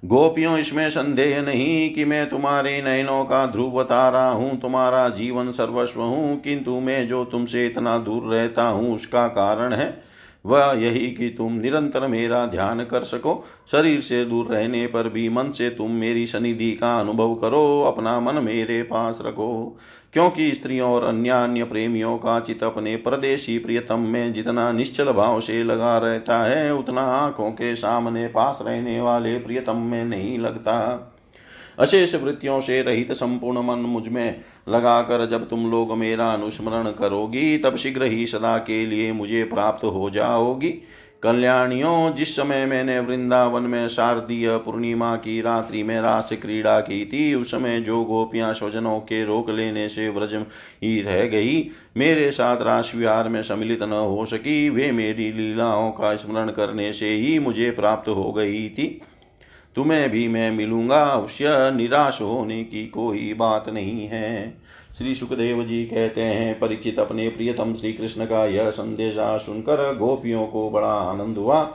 गोपियों, 0.03 0.59
इसमें 0.59 0.89
संदेह 0.91 1.41
नहीं 1.43 1.95
कि 1.95 2.05
मैं 2.05 2.29
तुम्हारे 2.31 2.83
नयनों 2.83 3.25
का 3.25 3.47
ध्रुव 3.47 3.83
तारा 3.83 4.27
हूँ, 4.29 4.61
तुम्हारा 4.61 5.09
जीवन 5.09 5.51
सर्वस्व 5.51 6.03
हूँ, 6.03 6.41
किंतु 6.41 6.79
मैं 6.81 7.07
जो 7.09 7.25
तुमसे 7.25 7.67
इतना 7.67 7.99
दूर 7.99 8.35
रहता 8.35 8.69
हूँ, 8.69 8.95
उसका 8.95 9.27
कारण 9.29 9.73
है 9.73 10.09
वह 10.45 10.73
यही 10.79 11.07
कि 11.11 11.29
तुम 11.29 11.53
निरंतर 11.53 12.07
मेरा 12.07 12.45
ध्यान 12.47 12.85
कर 12.85 13.03
सको। 13.03 13.45
शरीर 13.73 14.01
से 14.01 14.25
दूर 14.25 14.47
रहने 14.47 14.87
पर 14.87 15.09
भी 15.09 15.29
मन 15.29 15.51
से 15.51 15.71
तुम 15.71 15.91
मेरी 15.91 16.27
सनिधि 16.27 16.71
का 16.73 16.99
अनुभव 17.01 17.35
करो, 17.35 17.83
अपना 17.83 18.19
मन 18.21 18.43
मेरे 18.45 18.83
पास 18.83 19.19
रखो। 19.27 19.79
क्योंकि 20.13 20.55
स्त्रियों 20.55 20.91
और 20.91 21.05
अन्य 21.05 21.31
अन्य 21.31 21.65
प्रेमियों 21.65 22.19
का 22.19 22.41
चित 22.41 22.63
अपने 22.63 22.97
परदेशी 22.97 23.59
प्रियतम 23.59 23.99
में 23.99 24.33
जितना 24.33 24.73
निश्चल 24.73 25.13
भाव 25.13 25.41
से 25.41 25.65
लगा 25.65 25.99
रहता 25.99 26.43
है, 26.43 26.75
उतना 26.75 27.01
आँखों 27.01 27.51
के 27.51 27.75
सामने 27.75 28.27
पास 28.27 28.59
रहने 28.63 29.01
वाले 29.01 29.39
प्रियतम 29.39 29.77
में 29.77 30.05
नहीं 30.05 30.39
लगता। 30.39 31.05
अशेष 31.79 32.15
वृत्तियों 32.15 32.61
से 32.61 32.83
रहित 32.83 33.13
संपूर्ण 33.13 33.63
मन 33.63 33.79
मुझमें 33.79 34.41
लगाकर 34.69 35.27
जब 35.27 35.49
तुम 35.49 35.71
लोग 35.71 35.97
मेरा 35.97 36.33
अनुस्मरण 36.33 36.85
करोगी, 36.85 37.59
तब 37.59 37.77
शीघ्र 37.77 38.03
ही 38.03 38.27
सदा 38.27 38.59
के 38.59 38.87
लिए 38.87 39.13
मुझे 39.13 39.45
प्राप्त 39.45 39.85
हो 39.85 40.11
जाओगी। 40.11 40.83
कल्याणियों, 41.23 42.15
जिस 42.15 42.37
समय 42.37 42.67
मैंने 42.67 43.01
वृंदावन 43.01 43.63
में 43.63 43.89
शारदीय 43.89 44.57
पूर्णिमा 44.57 45.17
की 45.17 45.41
रात्रि 45.41 45.83
में 45.83 46.01
रास 46.01 46.29
क्रीड़ा 46.33 46.81
की 46.81 47.05
थी, 47.07 47.35
उस 47.35 47.51
समय 47.51 47.81
जो 47.81 48.05
गोपियाँ 48.05 48.55
स्वजनों 48.55 49.01
के 49.01 49.25
रोक 49.25 49.51
लेने 49.51 49.89
से 49.89 50.09
व्रज 50.09 50.35
ही 50.83 51.03
रह 51.03 51.25
गई, 51.25 51.71
मेरे 51.97 52.31
साथ 52.31 52.63
रास 52.63 52.93
विहार 52.95 53.29
में 53.29 53.43
सम्मिलित 53.43 53.83
न 53.83 53.93
हो 53.93 54.27
सकी, 54.27 54.69
वे 54.69 54.93
मेरी 54.93 55.33
लीलाओं 55.33 55.91
का 55.91 56.17
स्मरण 56.17 56.51
करने 56.51 56.93
से 56.93 57.09
ही 57.09 57.39
मुझे 57.39 57.71
प्राप्त 57.71 58.09
हो 58.09 58.33
गई 58.33 58.69
थी। 58.69 59.01
तुम्हें 59.77 60.11
भी 60.11 60.29
मैं 60.29 60.51
मिलूँगा, 60.51 61.05
अवश्य 61.05 61.47
निराश 61.51 62.19
होने 62.21 62.65
की 62.65 62.87
कोई 62.87 63.35
बात 63.35 63.69
नहीं 63.69 64.07
है। 64.07 64.59
श्री 64.99 65.15
सुखदेव 65.15 65.65
जी 65.65 65.85
कहते 65.85 66.21
हैं, 66.21 66.59
परिचित 66.59 66.99
अपने 66.99 67.29
प्रियतम 67.29 67.75
श्री 67.75 67.93
कृष्ण 67.93 68.25
का 68.25 68.47
यह 68.47 68.71
संदेशा 68.71 69.39
सुनकर 69.39 69.97
गोपियों 69.97 70.47
को 70.47 70.71
बड़ा 70.71 70.89
आनंद 70.89 71.37
हुआ। 71.37 71.75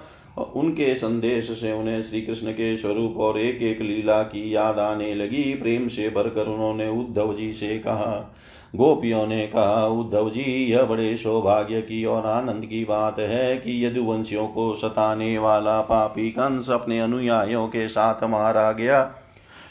उनके 0.56 0.96
संदेश 0.96 1.52
से 1.52 1.72
उन्हें 1.72 2.02
श्री 2.02 2.22
कृष्ण 2.22 2.52
के 2.52 2.78
स्वरूप 2.78 3.18
और 3.18 3.40
एक 3.40 3.62
एक 3.62 3.82
लीला 3.82 4.24
की 4.24 4.56
याद 4.56 4.80
आने 4.80 5.16
लगी। 5.16 5.54
प्रेम 5.54 5.88
से 5.88 6.10
भरकर 6.10 6.48
उन्होंने 6.48 6.90
उद्धव 6.90 7.36
जी 7.36 7.54
से 7.54 7.80
कहा। 7.80 8.36
गोपियों 8.76 9.28
ने 9.28 9.48
कहा, 9.48 9.88
उद्धव 9.88 10.30
जी, 10.30 10.72
यह 10.72 10.84
बड़े 10.84 11.18
सौभाग्य 11.18 11.82
की 11.82 12.06
और 12.06 12.26
आनंद 12.26 12.66
की 12.66 12.86
बात 12.86 13.20
है 13.20 13.58
कि 13.58 13.86
यदुवंशियों 13.86 14.48
को 14.48 14.74
सताने 14.76 15.38
वाला 15.38 15.82
पापी 15.82 16.30
कंस 16.30 16.70
अपने 16.70 17.00
अनुयायियों 17.00 17.68
के 17.68 17.88
साथ 17.88 18.24
मारा 18.24 18.72
गया। 18.72 19.16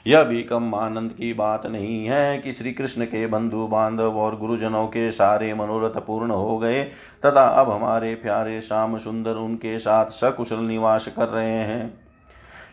यह 0.06 0.22
भी 0.22 0.42
कम 0.42 0.74
आनंद 0.74 1.12
की 1.12 1.32
बात 1.32 1.66
नहीं 1.66 2.06
है 2.06 2.38
कि 2.38 2.52
श्री 2.52 2.72
कृष्ण 2.72 3.04
के 3.04 3.26
बंधु 3.26 3.66
बांधव 3.66 4.16
और 4.16 4.38
गुरुजनों 4.38 4.86
के 4.86 5.12
सारे 5.12 5.54
मनोरथ 5.54 6.00
पूर्ण 6.00 6.30
हो 6.30 6.58
गए, 6.58 6.82
तथा 7.26 7.48
अब 7.48 7.70
हमारे 7.70 8.14
प्यारे 8.14 8.60
श्याम 8.60 8.98
सुंदर 8.98 9.32
उनके 9.32 9.78
साथ 9.78 10.06
सकुशल 10.06 10.58
निवास 10.58 11.08
कर 11.08 11.28
रहे 11.28 11.50
हैं। 11.50 12.00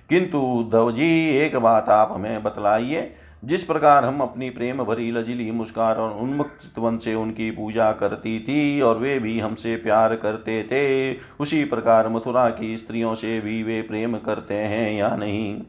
किंतु 0.10 0.38
उद्धव 0.38 0.92
जी, 0.92 1.30
एक 1.30 1.56
बात 1.56 1.90
आप 1.90 2.10
हमें 2.12 2.44
बतलाइए, 2.44 3.16
जिस 3.46 3.64
प्रकार 3.64 4.06
हम 4.06 4.22
अपनी 4.22 4.50
प्रेम 4.50 4.84
भरी 4.84 5.12
लजिली 5.12 5.52
मुस्कार 5.52 5.98
और 5.98 6.12
उन्मुक्त 6.12 7.02
से 7.04 7.16
उनकी 7.16 7.52
पूजा 7.52 7.92
करती 7.92 8.40
थी 8.40 8.82
और 8.82 8.98
वे 8.98 9.20
भी 9.20 9.40
हमसे 9.40 9.76
प्यार 9.76 10.16
करते 10.16 10.64
थे, 10.64 11.14
उसी 11.40 11.66
प्रकार 11.66 12.10
मथुरा 12.10 12.50
की 12.50 12.78
स्त्रियों 12.78 13.16
से 13.16 13.42
भी 13.42 13.64
वे 13.64 13.82
प्रेम 13.82 14.18
करते 14.18 14.54
हैं 14.54 14.94
या 14.94 15.16
नहीं? 15.16 15.62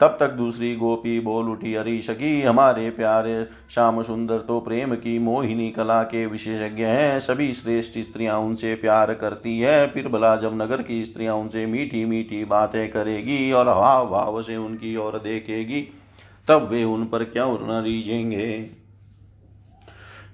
तब 0.00 0.16
तक 0.20 0.30
दूसरी 0.30 0.74
गोपी 0.76 1.20
बोल 1.20 1.48
उठी, 1.48 1.74
अरी 1.74 2.02
सखी 2.02 2.42
हमारे 2.42 2.90
प्यारे 2.90 3.46
श्याम 3.70 4.02
सुंदर 4.02 4.38
तो 4.38 4.60
प्रेम 4.60 4.94
की 4.94 5.18
मोहिनी 5.18 5.70
कला 5.70 6.02
के 6.02 6.26
विशेषज्ञ 6.26 6.84
हैं। 6.84 7.18
सभी 7.18 7.52
श्रेष्ठ 7.54 7.98
स्त्रियाँ 7.98 8.38
उनसे 8.38 8.74
प्यार 8.74 9.14
करती 9.14 9.58
है। 9.58 9.86
फिर 9.86 10.08
भला 10.08 10.36
जब 10.36 10.62
नगर 10.62 10.82
की 10.82 11.04
स्त्रियाँ 11.04 11.34
उनसे 11.34 11.66
मीठी 11.66 12.04
मीठी 12.04 12.44
बातें 12.44 12.90
करेगी 12.90 13.52
और 13.52 13.68
हाव 13.68 14.10
भाव 14.10 14.42
से 14.42 14.56
उनकी 14.56 14.96
ओर 14.96 15.18
देखेगी। 15.18 15.88
तब 16.48 16.68
वे 16.70 16.84
उन 16.84 17.04
पर 17.04 17.24
क्यों 17.24 17.82
रीझेंगे 17.84 18.83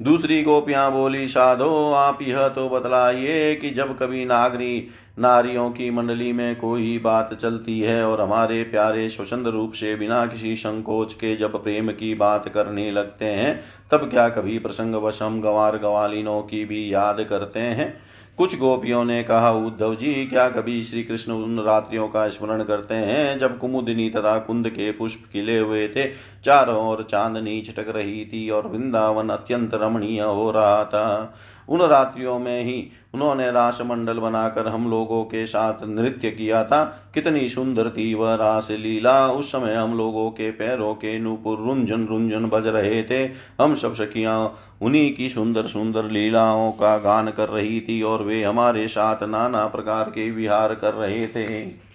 दूसरी 0.03 0.43
गोपियाँ 0.43 0.93
बोली, 0.93 1.29
साधो, 1.29 1.93
आप 1.93 2.23
यह 2.23 2.49
तो 2.49 2.69
बतलाइए 2.69 3.55
कि 3.55 3.71
जब 3.71 3.99
कभी 3.99 4.25
नागरी, 4.25 4.89
नारियों 5.19 5.71
की 5.71 5.91
मंडली 5.91 6.33
में 6.33 6.57
कोई 6.57 6.99
बात 6.99 7.35
चलती 7.35 7.81
है 7.81 8.07
और 8.07 8.21
हमारे 8.21 8.63
प्यारे 8.63 9.09
स्वचंद 9.09 9.47
रूप 9.47 9.73
से 9.73 9.97
बिना 9.97 10.27
किसी 10.27 10.57
संकोच 10.57 11.13
के 11.13 11.37
जब 11.37 11.63
प्रेम 11.63 11.89
की 11.89 12.15
बात 12.15 12.49
करने 12.49 12.91
लगते 12.91 13.25
हैं, 13.25 13.65
तब 13.91 14.11
क्या 14.11 14.29
कभी 14.29 14.59
प्रसंग 14.59 14.95
वशम 14.95 15.41
गवार 15.41 15.79
गवालिनों 15.79 16.43
की 16.43 16.65
भी 16.65 16.95
याद 16.95 17.27
करते 17.31 17.61
हैं? 17.61 18.01
कुछ 18.41 18.59
गोपियों 18.59 19.05
ने 19.05 19.23
कहा, 19.23 19.51
उद्धव 19.51 19.95
जी, 19.95 20.27
क्या 20.27 20.51
कभी 20.51 20.85
श्री 20.85 21.03
कृष्ण 21.05 21.33
उन 21.33 21.61
रात्रियों 21.61 22.09
का 22.09 22.29
स्मरण 22.29 22.63
करते 22.65 22.95
हैं 22.95 23.39
जब 23.39 23.59
कुमुदिनी 23.59 24.11
तथा 24.11 24.39
कुंद 24.39 24.69
के 24.69 24.93
पुष्प 24.93 25.19
खिले 25.33 25.59
हुए 25.59 25.89
थे? 25.89 26.11
चारों 26.45 26.89
ओर 26.89 27.07
चांदनी 27.11 27.63
छिटक 27.63 27.89
रही 27.89 28.25
थी 28.25 28.51
और 28.51 28.67
वृंदावन 28.67 29.29
अत्यंत 29.29 29.75
रमणीय 29.75 30.21
हो 30.21 30.51
रहा 30.51 30.85
था। 30.85 31.35
उन 31.69 31.83
रात्रियों 31.83 32.39
में 32.39 32.63
ही 32.63 32.87
उन्होंने 33.15 33.51
रास 33.51 33.79
मंडल 33.83 34.19
बनाकर 34.19 34.69
हम 34.69 34.91
लोगों 34.91 35.25
के 35.25 35.47
साथ 35.47 35.85
नृत्य 35.85 36.31
किया 36.31 36.63
था। 36.65 36.83
कितनी 37.15 37.49
सुंदर 37.49 37.89
थी 37.89 38.15
वह 38.15 38.35
रास 38.35 38.71
लीला 38.71 39.27
उस 39.29 39.53
समय 39.53 39.75
हम 39.75 39.97
लोगों 39.99 40.31
के 40.31 40.51
पैरों 40.51 40.95
के 40.95 41.19
नूपुर 41.19 41.59
रुंझन 41.59 42.07
रुंझन 42.07 42.47
बज 42.47 42.67
रहे 42.67 43.03
थे। 43.03 43.25
हम 43.61 43.75
सब 43.75 43.95
सखियाँ 43.95 44.57
उन्हीं 44.83 45.15
की 45.15 45.29
सुंदर 45.29 45.67
सुंदर 45.67 46.05
लीलाओं 46.05 46.73
का 46.73 46.97
गान 46.99 47.31
कर 47.31 47.49
रही 47.49 47.81
थी 47.81 48.03
और 48.03 48.23
वे 48.23 48.43
हमारे 48.43 48.89
साथ 48.89 49.23
नाना 49.23 49.67
प्रकार 49.67 50.05
के 50.05 50.31
विहार 50.31 50.75
कर 50.75 50.95
रहे 50.95 51.27
थे। 51.27 51.90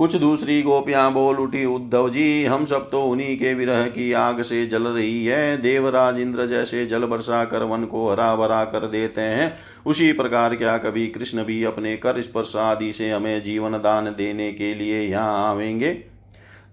कुछ 0.00 0.16
दूसरी 0.16 0.62
गोपियाँ 0.62 1.12
बोल 1.12 1.36
उठी, 1.36 1.64
उद्धव 1.64 2.08
जी, 2.10 2.44
हम 2.44 2.64
सब 2.64 2.90
तो 2.90 3.04
उन्हीं 3.04 3.36
के 3.36 3.54
विरह 3.54 3.86
की 3.86 4.12
आग 4.12 4.42
से 4.42 4.66
जल 4.66 4.82
रही 4.82 5.26
है। 5.26 5.56
देवराज 5.56 6.18
इंद्र 6.18 6.46
जैसे 6.46 6.86
जल 6.86 7.04
बरसा 7.04 7.44
कर 7.44 7.62
वन 7.62 7.84
को 7.84 8.10
हरा 8.10 8.36
भरा 8.36 8.64
कर 8.64 8.86
देते 8.86 9.20
हैं। 9.20 9.52
उसी 9.86 10.12
प्रकार 10.12 10.56
क्या 10.56 10.78
कभी 10.78 11.06
कृष्ण 11.06 11.44
भी 11.44 11.64
अपने 11.64 11.96
कर 11.96 12.22
स्पर्श 12.22 12.56
आदि 12.56 12.92
से 12.92 13.10
हमें 13.10 13.42
जीवन 13.42 13.72
दान 13.72 14.04
देने 14.04 14.52
के 14.52 14.74
लिए 14.74 15.02
यहाँ 15.02 15.50
आवेंगे? 15.50 15.92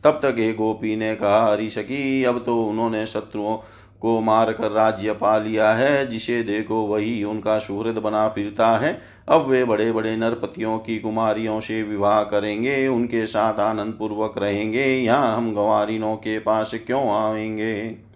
तब 0.04 0.20
तक 0.24 0.40
एक 0.40 0.56
गोपी 0.56 0.96
ने 0.96 1.16
कहा, 1.16 1.52
हरी 1.52 1.70
सकी 1.70 2.24
अब 2.24 2.44
तो 2.46 2.64
उन्होंने 2.64 3.08
शत्रुओं 3.08 3.58
को 4.02 4.22
मारकर 4.22 4.72
राज्य 4.72 5.14
पा 5.14 5.38
लिया 5.38 5.74
है, 5.74 6.08
जिसे 6.08 6.44
देखो 6.44 6.76
वही 6.76 7.24
उनका 7.24 7.60
सुहृद 7.60 7.96
बना 7.96 8.28
फिरता 8.28 8.78
है। 8.78 9.02
अब 9.30 9.48
वे 9.48 9.66
बड़े 9.66 9.92
बड़े 9.92 10.18
नरपतियों 10.18 10.80
की 10.80 11.00
कुमारियों 11.00 11.60
से 11.60 11.84
विवाह 11.84 12.24
करेंगे, 12.24 12.88
उनके 12.88 13.26
साथ 13.26 13.60
आनंद 13.60 13.94
पूर्वक 13.94 14.34
रहेंगे। 14.38 14.86
यहाँ 14.86 15.38
हम 15.38 15.56
गंवारिनों 15.56 16.16
के 16.16 16.40
पास 16.40 16.72
क्यों 16.88 17.34
आएँगे? 17.34 18.07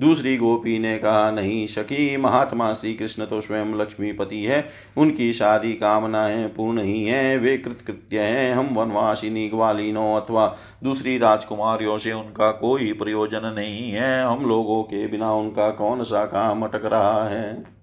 दूसरी 0.00 0.36
गोपी 0.36 0.78
ने 0.78 0.98
कहा, 0.98 1.30
नहीं, 1.30 1.66
सखी, 1.66 2.16
महात्मा 2.16 2.72
श्री 2.72 2.94
कृष्ण 2.94 3.26
तो 3.26 3.40
स्वयं 3.40 3.74
लक्ष्मीपति 3.74 4.44
है। 4.44 4.68
उनकी 4.96 5.32
सारी 5.32 5.72
कामनाएँ 5.72 6.48
पूर्ण 6.48 6.82
ही 6.82 7.04
हैं, 7.04 7.38
वे 7.38 7.58
कृतकृत्य 7.58 8.20
हैं। 8.20 8.54
हम 8.54 8.66
वनवासिनी 8.66 9.48
ग्वालिनों 9.48 10.20
अथवा 10.20 10.56
दूसरी 10.84 11.18
राजकुमारियों 11.18 11.98
से 11.98 12.12
उनका 12.12 12.50
कोई 12.50 12.92
प्रयोजन 12.92 13.52
नहीं 13.56 13.90
है। 13.90 14.24
हम 14.24 14.44
लोगों 14.44 14.82
के 14.82 15.06
बिना 15.06 15.34
उनका 15.34 15.70
कौन 15.70 16.04
सा 16.04 16.24
काम 16.24 16.62
अटक 16.62 16.84
रहा 16.84 17.28
है? 17.28 17.78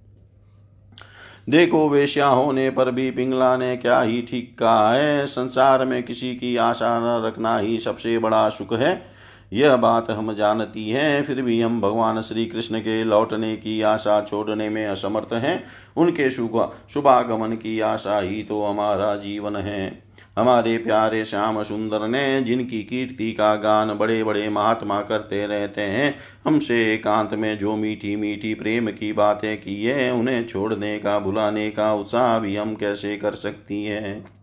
देखो 1.49 1.89
वेश्या 1.89 2.27
होने 2.27 2.69
पर 2.69 2.91
भी 2.91 3.11
पिंगला 3.11 3.57
ने 3.57 3.77
क्या 3.77 4.01
ही 4.01 4.21
ठीक 4.21 4.59
कहा 4.59 4.93
है। 4.93 5.25
संसार 5.25 5.85
में 5.85 6.03
किसी 6.03 6.35
की 6.35 6.57
आशा 6.57 7.21
न 7.21 7.25
रखना 7.25 7.57
ही 7.57 7.77
सबसे 7.77 8.19
बड़ा 8.19 8.49
सुख 8.49 8.73
है। 8.73 9.14
यह 9.55 9.75
बात 9.75 10.09
हम 10.11 10.33
जानती 10.33 10.89
हैं, 10.89 11.23
फिर 11.23 11.41
भी 11.41 11.61
हम 11.61 11.81
भगवान 11.81 12.21
श्री 12.21 12.45
कृष्ण 12.45 12.79
के 12.79 13.03
लौटने 13.03 13.55
की 13.55 13.81
आशा 13.81 14.21
छोड़ने 14.21 14.69
में 14.69 14.85
असमर्थ 14.87 15.33
हैं। 15.33 15.63
उनके 15.97 16.29
शुभ 16.29 16.73
शुभागमन 16.89 17.51
की 17.51 17.79
आशा 17.79 18.19
ही 18.19 18.43
तो 18.43 18.63
हमारा 18.65 19.15
जीवन 19.15 19.55
है। 19.55 20.03
हमारे 20.39 20.77
प्यारे 20.77 21.25
श्याम 21.25 21.63
सुंदर 21.63 22.07
ने 22.07 22.41
जिनकी 22.41 22.83
कीर्ति 22.83 23.31
का 23.31 23.55
गान 23.55 23.93
बड़े 23.93 24.23
बड़े 24.23 24.49
महात्मा 24.49 25.01
करते 25.01 25.47
रहते 25.47 25.81
हैं, 25.81 26.15
हमसे 26.45 26.93
एकांत 26.93 27.33
में 27.33 27.57
जो 27.57 27.75
मीठी 27.75 28.15
मीठी 28.15 28.53
प्रेम 28.53 28.89
की 28.89 29.13
बातें 29.13 29.57
की 29.57 29.83
है, 29.85 30.13
उन्हें 30.13 30.47
छोड़ने 30.47 30.99
का 30.99 31.19
भुलाने 31.19 31.69
का 31.69 31.93
उत्साह 31.93 32.39
भी 32.39 32.55
हम 32.55 32.75
कैसे 32.75 33.17
कर 33.17 33.31
सकती 33.31 33.83
हैं? 33.83 34.34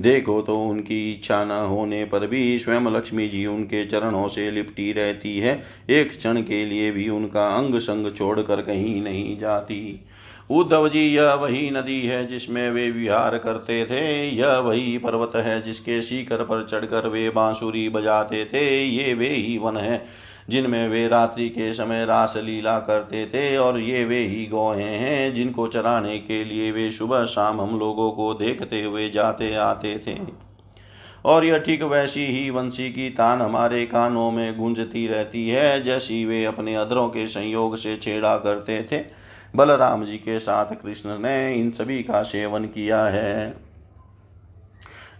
देखो 0.00 0.42
तो 0.42 0.64
उनकी 0.64 1.12
इच्छा 1.12 1.44
न 1.44 1.50
होने 1.50 2.04
पर 2.04 2.26
भी 2.26 2.58
स्वयं 2.58 2.80
लक्ष्मी 2.80 3.28
जी 3.28 3.46
उनके 3.46 3.84
चरणों 3.84 4.28
से 4.28 4.50
लिपटी 4.50 4.92
रहती 4.92 5.38
है। 5.38 5.62
एक 5.90 6.10
क्षण 6.10 6.42
के 6.42 6.64
लिए 6.66 6.90
भी 6.90 7.08
उनका 7.08 7.48
अंग 7.48 7.78
संग 7.78 8.12
छोड़कर 8.16 8.62
कहीं 8.62 9.02
नहीं 9.02 9.38
जाती। 9.38 10.00
उद्धव 10.50 10.88
जी, 10.88 11.14
यह 11.14 11.32
वही 11.32 11.70
नदी 11.70 12.00
है 12.00 12.26
जिसमें 12.26 12.70
वे 12.70 12.90
विहार 12.90 13.38
करते 13.38 13.84
थे। 13.84 14.28
यह 14.28 14.58
वही 14.58 14.98
पर्वत 14.98 15.32
है 15.36 15.62
जिसके 15.62 16.02
शिखर 16.02 16.42
पर 16.42 16.66
चढ़कर 16.70 17.08
वे 17.08 17.30
बांसुरी 17.30 17.88
बजाते 17.88 18.44
थे। 18.44 18.84
ये 18.84 19.14
वे 19.14 19.28
ही 19.28 19.58
वन 19.58 19.76
है। 19.76 20.06
जिनमें 20.48 20.88
वे 20.88 21.08
रात्रि 21.08 21.48
के 21.48 21.74
समय 21.74 22.04
रास 22.04 22.34
लीला 22.36 22.78
करते 22.78 23.26
थे 23.26 23.56
और 23.56 23.80
ये 23.80 24.04
वे 24.04 24.18
ही 24.18 24.46
गौहे 24.46 24.84
हैं, 24.84 25.34
जिनको 25.34 25.66
चराने 25.66 26.18
के 26.18 26.44
लिए 26.44 26.72
वे 26.72 26.90
सुबह 26.90 27.24
शाम 27.24 27.60
हम 27.60 27.78
लोगों 27.78 28.10
को 28.10 28.34
देखते 28.34 28.82
हुए 28.82 29.10
जाते 29.10 29.54
आते 29.54 30.02
थे। 30.06 30.18
और 31.24 31.44
यह 31.44 31.58
ठीक 31.58 31.82
वैसी 31.82 32.26
ही 32.26 32.50
वंशी 32.50 32.90
की 32.90 33.10
तान 33.10 33.42
हमारे 33.42 33.86
कानों 33.86 34.30
में 34.30 34.58
गूंजती 34.58 35.06
रहती 35.06 35.48
है, 35.48 35.82
जैसी 35.82 36.24
वे 36.24 36.44
अपने 36.44 36.74
अधरों 36.74 37.08
के 37.08 37.28
संयोग 37.28 37.76
से 37.76 37.96
छेड़ा 37.96 38.36
करते 38.36 38.88
थे। 38.92 39.00
बलराम 39.56 40.04
जी 40.04 40.16
के 40.16 40.38
साथ 40.38 40.66
कृष्ण 40.66 41.18
ने 41.18 41.54
इन 41.54 41.70
सभी 41.70 42.02
का 42.02 42.22
सेवन 42.22 42.64
किया 42.64 43.04
है। 43.04 43.65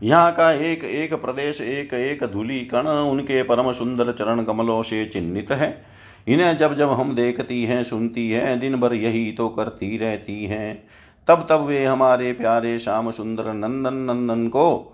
यहाँ 0.03 0.33
का 0.33 0.53
एक 0.53 0.85
एक 0.85 1.15
प्रदेश, 1.15 1.61
एक 1.61 1.95
एक 1.95 2.25
धूली 2.25 2.61
कण 2.61 2.87
उनके 2.87 3.43
परम 3.43 3.73
सुंदर 3.73 4.13
चरण 4.13 4.45
कमलों 4.45 4.83
से 4.83 5.05
चिन्हित 5.07 5.51
है। 5.51 5.85
इन्हें 6.29 6.57
जब 6.57 6.77
जब 6.77 6.91
हम 6.91 7.15
देखती 7.15 7.65
हैं, 7.65 7.83
सुनती 7.83 8.31
हैं, 8.31 8.61
दिन 8.61 8.77
भर 8.77 8.95
यही 8.95 9.33
तो 9.33 9.49
करती 9.49 9.99
रहती 9.99 10.45
हैं। 10.45 10.89
तब 11.29 11.47
तब 11.51 11.61
वे 11.61 11.85
हमारे 11.85 12.33
प्यारे 12.33 12.79
श्याम 12.79 13.11
सुंदर 13.11 13.53
नंदन 13.55 13.95
नंदन 13.95 14.49
को, 14.49 14.93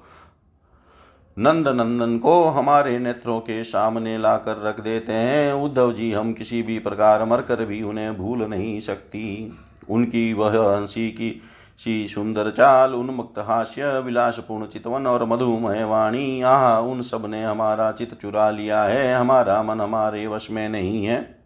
नंद 1.39 1.69
नंदन 1.69 2.19
को 2.19 2.45
हमारे 2.45 2.99
नेत्रों 2.99 3.41
के 3.41 3.65
सामने 3.65 4.19
लाकर 4.19 4.63
रख 4.63 4.81
देते 4.81 5.13
हैं। 5.13 5.53
उद्धव 5.53 5.93
जी, 5.93 6.13
हम 6.13 6.33
किसी 6.33 6.63
भी 6.63 6.79
प्रकार 6.79 7.25
मरकर 7.25 7.65
भी 7.65 7.83
उन्हें 7.83 8.17
भूल 8.17 8.43
नहीं 8.43 8.81
सकती। 8.81 9.53
उनकी 9.91 10.33
वह 10.33 10.77
हँसी 10.77 11.09
की 11.11 11.41
सी 11.85 12.09
सुंदर 12.09 12.51
चाल 12.51 12.95
उन्मुक्त 12.95 13.39
हास्य, 13.39 13.99
विलासपूर्ण 13.99 14.67
चितवन 14.67 15.07
और 15.07 15.25
मधुमय 15.25 15.85
वाणी। 15.85 16.43
आह, 16.43 16.79
उन 16.79 17.03
सबने 17.03 17.45
हमारा 17.45 17.93
चित 17.93 18.15
चुरा 18.15 18.51
लिया 18.51 18.83
है, 18.85 19.15
हमारा 19.15 19.63
मन 19.63 19.81
हमारे 19.81 20.27
वश 20.27 20.51
में 20.51 20.69
नहीं 20.69 21.05
है। 21.07 21.45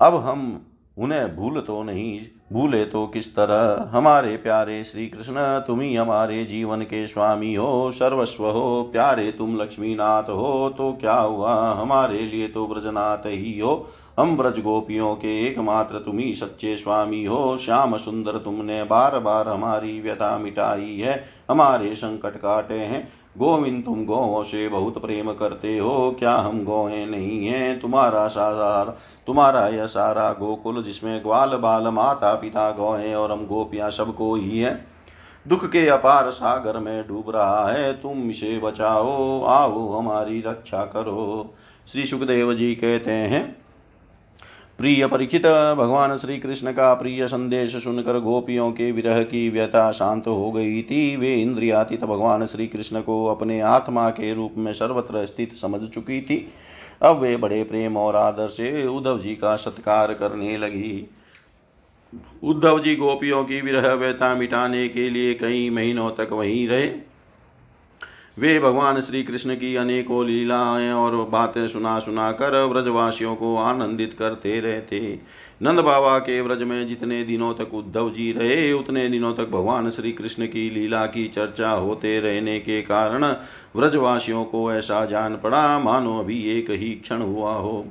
अब 0.00 0.14
हम 0.14 0.66
उन्हें 0.98 1.36
भूल 1.36 1.60
तो 1.60 1.82
नहीं 1.82 2.20
भूले 2.52 2.84
तो 2.84 3.06
किस 3.06 3.36
तरह? 3.36 3.90
हमारे 3.98 4.36
प्यारे 4.36 4.84
श्री 4.84 5.06
कृष्ण 5.06 5.34
तुम 5.38 5.80
ही 5.80 5.94
हमारे 5.94 6.44
जीवन 6.44 6.80
के 6.80 7.06
स्वामी 7.06 7.54
हो, 7.54 7.92
सर्वस्व 7.92 8.46
हो, 8.46 8.88
प्यारे 8.92 9.30
तुम 9.32 9.56
लक्ष्मीनाथ 9.56 10.22
हो 10.22 10.74
तो 10.78 10.92
क्या 11.00 11.14
हुआ? 11.14 11.72
हमारे 11.72 12.18
लिए 12.18 12.48
तो 12.48 12.66
ब्रजनाथ 12.66 13.26
ही 13.26 13.58
हो। 13.60 13.88
हम 14.20 14.36
ब्रज 14.36 14.58
गोपियों 14.60 15.14
के 15.14 15.46
एकमात्र 15.46 15.98
तुम 15.98 16.18
ही 16.18 16.34
सच्चे 16.34 16.76
स्वामी 16.76 17.24
हो। 17.24 17.56
श्याम 17.56 17.96
सुंदर 17.96 18.32
तुमने 18.32 18.84
बार 18.84 19.18
बार 19.18 19.48
हमारी 19.48 20.00
व्यथा 20.00 20.38
मिटाई 20.38 20.98
है। 20.98 21.24
हमारे 21.50 21.94
संकट 21.94 22.36
काटे 22.36 22.78
हैं। 22.78 23.12
गोविंद, 23.38 23.84
तुम 23.84 24.04
गौों 24.04 24.42
से 24.42 24.68
बहुत 24.68 25.02
प्रेम 25.02 25.32
करते 25.32 25.78
हो। 25.78 26.16
क्या 26.18 26.34
हम 26.34 26.64
गौएँ 26.64 27.06
नहीं 27.06 27.46
हैं? 27.46 27.80
तुम्हारा 27.80 28.28
सारा 28.28 28.98
तुम्हारा 29.26 29.68
यह 29.68 29.86
सारा 29.86 30.32
गोकुल 30.32 30.82
जिसमें 30.82 31.22
ग्वाल 31.22 31.48
बाल 31.48 31.88
माता 31.88 32.34
पिता 32.42 32.70
गौएँ 32.72 33.14
और 33.14 33.32
हम 33.32 33.46
गोपियाँ 33.46 33.90
सबको 33.90 34.34
ही 34.34 34.58
है। 34.58 34.74
दुख 35.48 35.66
के 35.66 35.86
अपार 35.88 36.30
सागर 36.30 36.78
में 36.78 37.08
डूब 37.08 37.30
रहा 37.30 37.66
है, 37.68 37.92
तुम 37.92 38.30
इसे 38.30 38.58
बचाओ, 38.58 39.42
आओ, 39.42 39.88
हमारी 39.90 40.40
रक्षा 40.40 40.84
करो। 40.86 41.54
श्री 41.92 42.04
सुखदेव 42.06 42.54
जी 42.54 42.74
कहते 42.74 43.10
हैं, 43.10 43.44
प्रिय 44.78 45.06
परीक्षित 45.06 45.46
भगवान 45.78 46.16
श्री 46.16 46.38
कृष्ण 46.38 46.72
का 46.72 46.92
प्रिय 46.94 47.26
संदेश 47.26 47.76
सुनकर 47.76 48.18
गोपियों 48.20 48.70
के 48.72 48.90
विरह 48.92 49.22
की 49.22 49.48
व्यथा 49.48 49.90
शांत 49.92 50.26
हो 50.26 50.50
गई 50.52 50.82
थी। 50.82 51.16
वे 51.16 51.34
इंद्रियातीत 51.34 52.04
भगवान 52.04 52.46
श्री 52.46 52.66
कृष्ण 52.66 53.00
को 53.00 53.24
अपने 53.26 53.60
आत्मा 53.60 54.08
के 54.10 54.32
रूप 54.34 54.54
में 54.58 54.72
सर्वत्र 54.72 55.24
स्थित 55.26 55.54
समझ 55.56 55.82
चुकी 55.82 56.20
थी। 56.20 56.46
अब 57.02 57.18
वे 57.18 57.36
बड़े 57.36 57.62
प्रेम 57.64 57.96
और 57.96 58.16
आदर 58.16 58.46
से 58.46 58.86
उद्धव 58.86 59.18
जी 59.18 59.34
का 59.34 59.56
सत्कार 59.56 60.14
करने 60.14 60.56
लगी। 60.58 61.10
उद्धव 62.42 62.80
जी 62.80 62.96
गोपियों 62.96 63.44
की 63.44 63.60
विरह 63.60 63.92
व्यथा 63.92 64.34
मिटाने 64.34 64.88
के 64.88 65.10
लिए 65.10 65.34
कई 65.34 65.70
महीनों 65.70 66.10
तक 66.10 66.28
वहीं 66.32 66.68
रहे। 66.68 67.12
वे 68.38 68.58
भगवान 68.60 69.00
श्री 69.00 69.22
कृष्ण 69.22 69.54
की 69.54 69.76
अनेकों 69.76 70.26
लीलाएँ 70.26 70.92
और 70.92 71.16
बातें 71.16 71.68
सुना 71.68 71.98
सुना 71.98 72.32
कर 72.32 72.64
व्रजवासियों 72.64 73.36
को 73.36 73.56
आनंदित 73.56 74.16
करते 74.18 74.60
रहते। 74.60 75.20
नंद 75.62 75.80
बाबा 75.80 76.18
के 76.18 76.40
व्रज 76.40 76.62
में 76.62 76.86
जितने 76.86 77.24
दिनों 77.24 77.54
तक 77.54 77.74
उद्धव 77.74 78.10
जी 78.10 78.32
रहे, 78.32 78.72
उतने 78.72 79.08
दिनों 79.08 79.34
तक 79.34 79.48
भगवान 79.48 79.90
श्री 79.90 80.12
कृष्ण 80.12 80.46
की 80.46 80.70
लीला 80.70 81.06
की 81.06 81.28
चर्चा 81.28 81.70
होते 81.70 82.20
रहने 82.20 82.58
के 82.60 82.82
कारण 82.82 83.24
व्रजवासियों 83.76 84.44
को 84.44 84.72
ऐसा 84.72 85.04
जान 85.04 85.36
पड़ा, 85.36 85.78
मानो 85.78 86.18
अभी 86.18 86.58
एक 86.58 86.70
ही 86.70 86.90
क्षण 86.90 87.22
हुआ 87.22 87.54
हो। 87.54 87.86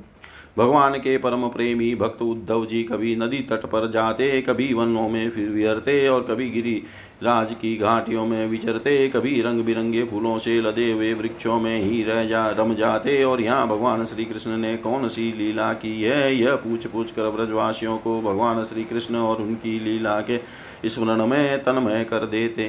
भगवान 0.58 0.94
के 0.94 1.16
परम 1.18 1.48
प्रेमी 1.48 1.94
भक्त 1.94 2.22
उद्धव 2.22 2.66
जी 2.66 2.82
कभी 2.82 3.14
नदी 3.16 3.38
तट 3.38 3.64
पर 3.66 3.90
जाते, 3.90 4.40
कभी 4.42 4.72
वनों 4.74 5.08
में 5.08 5.30
फिर 5.30 5.48
विहरते 5.48 6.08
और 6.08 6.22
कभी 6.22 6.50
गिरी 6.50 6.82
राज 7.22 7.52
की 7.52 7.76
घाटियों 7.76 8.26
में 8.26 8.46
विचरते, 8.46 9.08
कभी 9.08 9.40
रंग 9.42 9.64
बिरंगे 9.64 10.02
फूलों 10.04 10.38
से 10.38 10.60
लदे 10.60 10.90
हुए 10.92 11.12
वृक्षों 11.14 11.60
में 11.60 11.82
ही 11.82 12.02
रह 12.02 12.24
जा, 12.24 12.48
रम 12.50 12.74
जाते 12.74 13.22
और 13.24 13.40
यहाँ 13.40 13.68
भगवान 13.68 14.04
श्री 14.04 14.24
कृष्ण 14.24 14.56
ने 14.56 14.76
कौन 14.76 15.08
सी 15.08 15.32
लीला 15.32 15.72
की 15.72 16.02
है? 16.02 16.34
यह 16.36 16.56
पूछ 16.56 16.86
पूछ 16.86 17.10
कर 17.10 17.30
ब्रजवासियों 17.30 17.96
को 17.98 18.20
भगवान 18.20 18.64
श्री 18.64 18.84
कृष्ण 18.84 19.16
और 19.16 19.36
उनकी 19.36 19.78
लीला 19.80 20.20
के 20.20 20.40
स्मरण 20.88 21.26
में 21.26 21.62
तन्मय 21.62 22.04
कर 22.04 22.26
देते। 22.26 22.68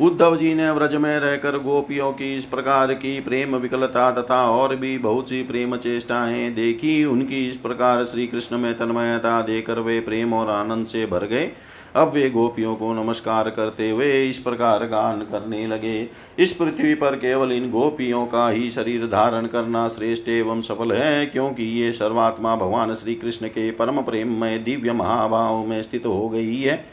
उद्धव 0.00 0.36
जी 0.36 0.54
ने 0.54 0.70
व्रज 0.70 0.94
में 0.94 1.18
रहकर 1.18 1.56
गोपियों 1.58 2.12
की 2.12 2.36
इस 2.36 2.44
प्रकार 2.44 2.92
की 2.94 3.20
प्रेम 3.20 3.56
विकलता 3.56 4.10
तथा 4.12 4.42
और 4.50 4.74
भी 4.76 4.98
बहुत 4.98 5.28
सी 5.28 5.42
प्रेम 5.42 5.76
चेष्टाएँ 5.76 6.50
देखी। 6.50 7.04
उनकी 7.04 7.48
इस 7.48 7.56
प्रकार 7.56 8.04
श्री 8.04 8.26
कृष्ण 8.26 8.58
में 8.58 8.72
तन्मयता 8.74 9.40
देकर 9.42 9.78
वे 9.78 9.98
प्रेम 10.00 10.34
और 10.34 10.50
आनंद 10.50 10.86
से 10.86 11.04
भर 11.06 11.26
गए। 11.26 11.50
अब 11.96 12.12
वे 12.12 12.28
गोपियों 12.30 12.74
को 12.76 12.92
नमस्कार 12.94 13.50
करते 13.50 13.88
हुए 13.90 14.28
इस 14.28 14.38
प्रकार 14.38 14.84
गान 14.86 15.20
करने 15.20 15.66
लगे। 15.66 16.08
इस 16.38 16.52
पृथ्वी 16.52 16.94
पर 16.94 17.16
केवल 17.16 17.52
इन 17.52 17.70
गोपियों 17.70 18.24
का 18.26 18.48
ही 18.48 18.70
शरीर 18.70 19.06
धारण 19.06 19.46
करना 19.46 19.88
श्रेष्ठ 19.88 20.28
एवं 20.28 20.60
सफल 20.60 20.92
है, 20.92 21.26
क्योंकि 21.26 21.64
ये 21.82 21.92
सर्वात्मा 21.92 22.54
भगवान 22.56 22.94
श्री 22.94 23.14
कृष्ण 23.14 23.48
के 23.48 23.70
परम 23.70 24.00
प्रेम 24.02 24.40
में 24.40 24.64
दिव्य 24.64 24.92
महाभाव 24.92 25.66
में 25.66 25.82
स्थित 25.82 26.06
हो 26.06 26.28
गई 26.28 26.60
है। 26.60 26.84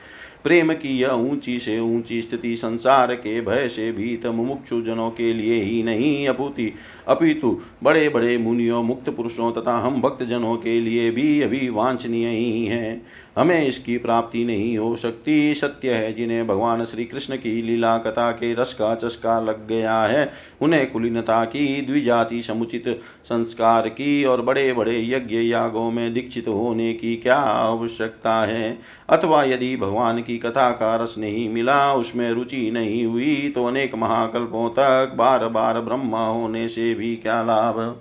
प्रेम 0.46 0.74
की 0.74 0.90
यह 1.00 1.12
ऊँची 1.12 1.60
से 1.60 1.80
ऊँची 1.80 2.22
स्थिति 2.22 2.56
संसार 2.56 3.16
के 3.16 3.42
भय 3.42 3.68
से 3.68 3.92
भीत 3.92 4.26
मुमुक्षु 4.26 4.82
जनों 4.82 5.10
के 5.12 5.34
लिए 5.34 5.62
ही 5.64 5.84
नहीं 5.84 6.28
अपूति। 6.28 6.74
अपितु 7.08 7.62
बड़े 7.84 8.10
बड़े 8.10 8.38
मुनियों, 8.38 8.84
मुक्त 8.84 9.10
पुरुषों 9.10 9.52
तथा 9.52 9.78
हम 9.78 10.02
भक्त 10.02 10.24
जनों 10.24 10.56
के 10.58 10.80
लिए 10.82 11.12
भी 11.12 11.42
अभी 11.42 11.70
वांछनीय 11.70 12.28
ही 12.28 12.66
है। 12.66 13.02
हमें 13.38 13.68
इसकी 13.68 13.98
प्राप्ति 13.98 14.44
नहीं 14.46 14.78
हो 14.78 14.96
सकती। 14.96 15.54
सत्य 15.56 15.94
है 15.94 16.14
जिन्हें 16.14 16.48
भगवान 16.48 16.84
श्री 16.86 17.06
कृष्ण 17.06 17.36
की 17.36 17.62
लीला 17.62 17.98
कथा 17.98 18.32
के 18.32 18.54
रस 18.54 18.74
का 18.74 18.94
चस्का 18.96 19.40
लग 19.40 19.68
गया 19.68 20.02
है। 20.02 20.32
उन्हें 20.62 20.92
कुलीनता 20.92 21.44
की, 21.46 21.82
द्विजाति 21.82 22.42
समुचित 22.42 23.02
संस्कार 23.26 23.90
की 23.90 24.24
और 24.26 24.42
बड़े 24.42 24.74
बड़े 24.74 25.00
यज्ञ 25.10 25.36
यागों 25.36 25.92
में 25.92 26.14
दीक्षित 26.14 26.48
होने 26.48 26.94
की 26.94 27.16
क्या 27.16 27.38
आवश्यकता 27.38 28.36
है? 28.46 28.78
अथवा 29.10 29.44
यदि 29.44 29.76
भगवान 29.78 30.22
की 30.22 30.38
कथा 30.38 30.72
का 30.72 30.96
रस 30.96 31.16
नहीं 31.18 31.50
मिला, 31.50 31.94
उसमें 31.94 32.32
रुचि 32.32 32.72
नहीं 32.72 33.06
हुई 33.06 33.52
तो 33.56 33.66
अनेक 33.66 33.96
महाकल्पों 33.96 34.70
तक 34.70 35.14
बार 35.16 35.48
बार 35.48 35.82
ब्रह्मा 35.82 36.28
होने 36.28 36.68
से 36.68 36.94
भी 36.94 37.16
क्या 37.16 37.44
लाभ? 37.44 37.96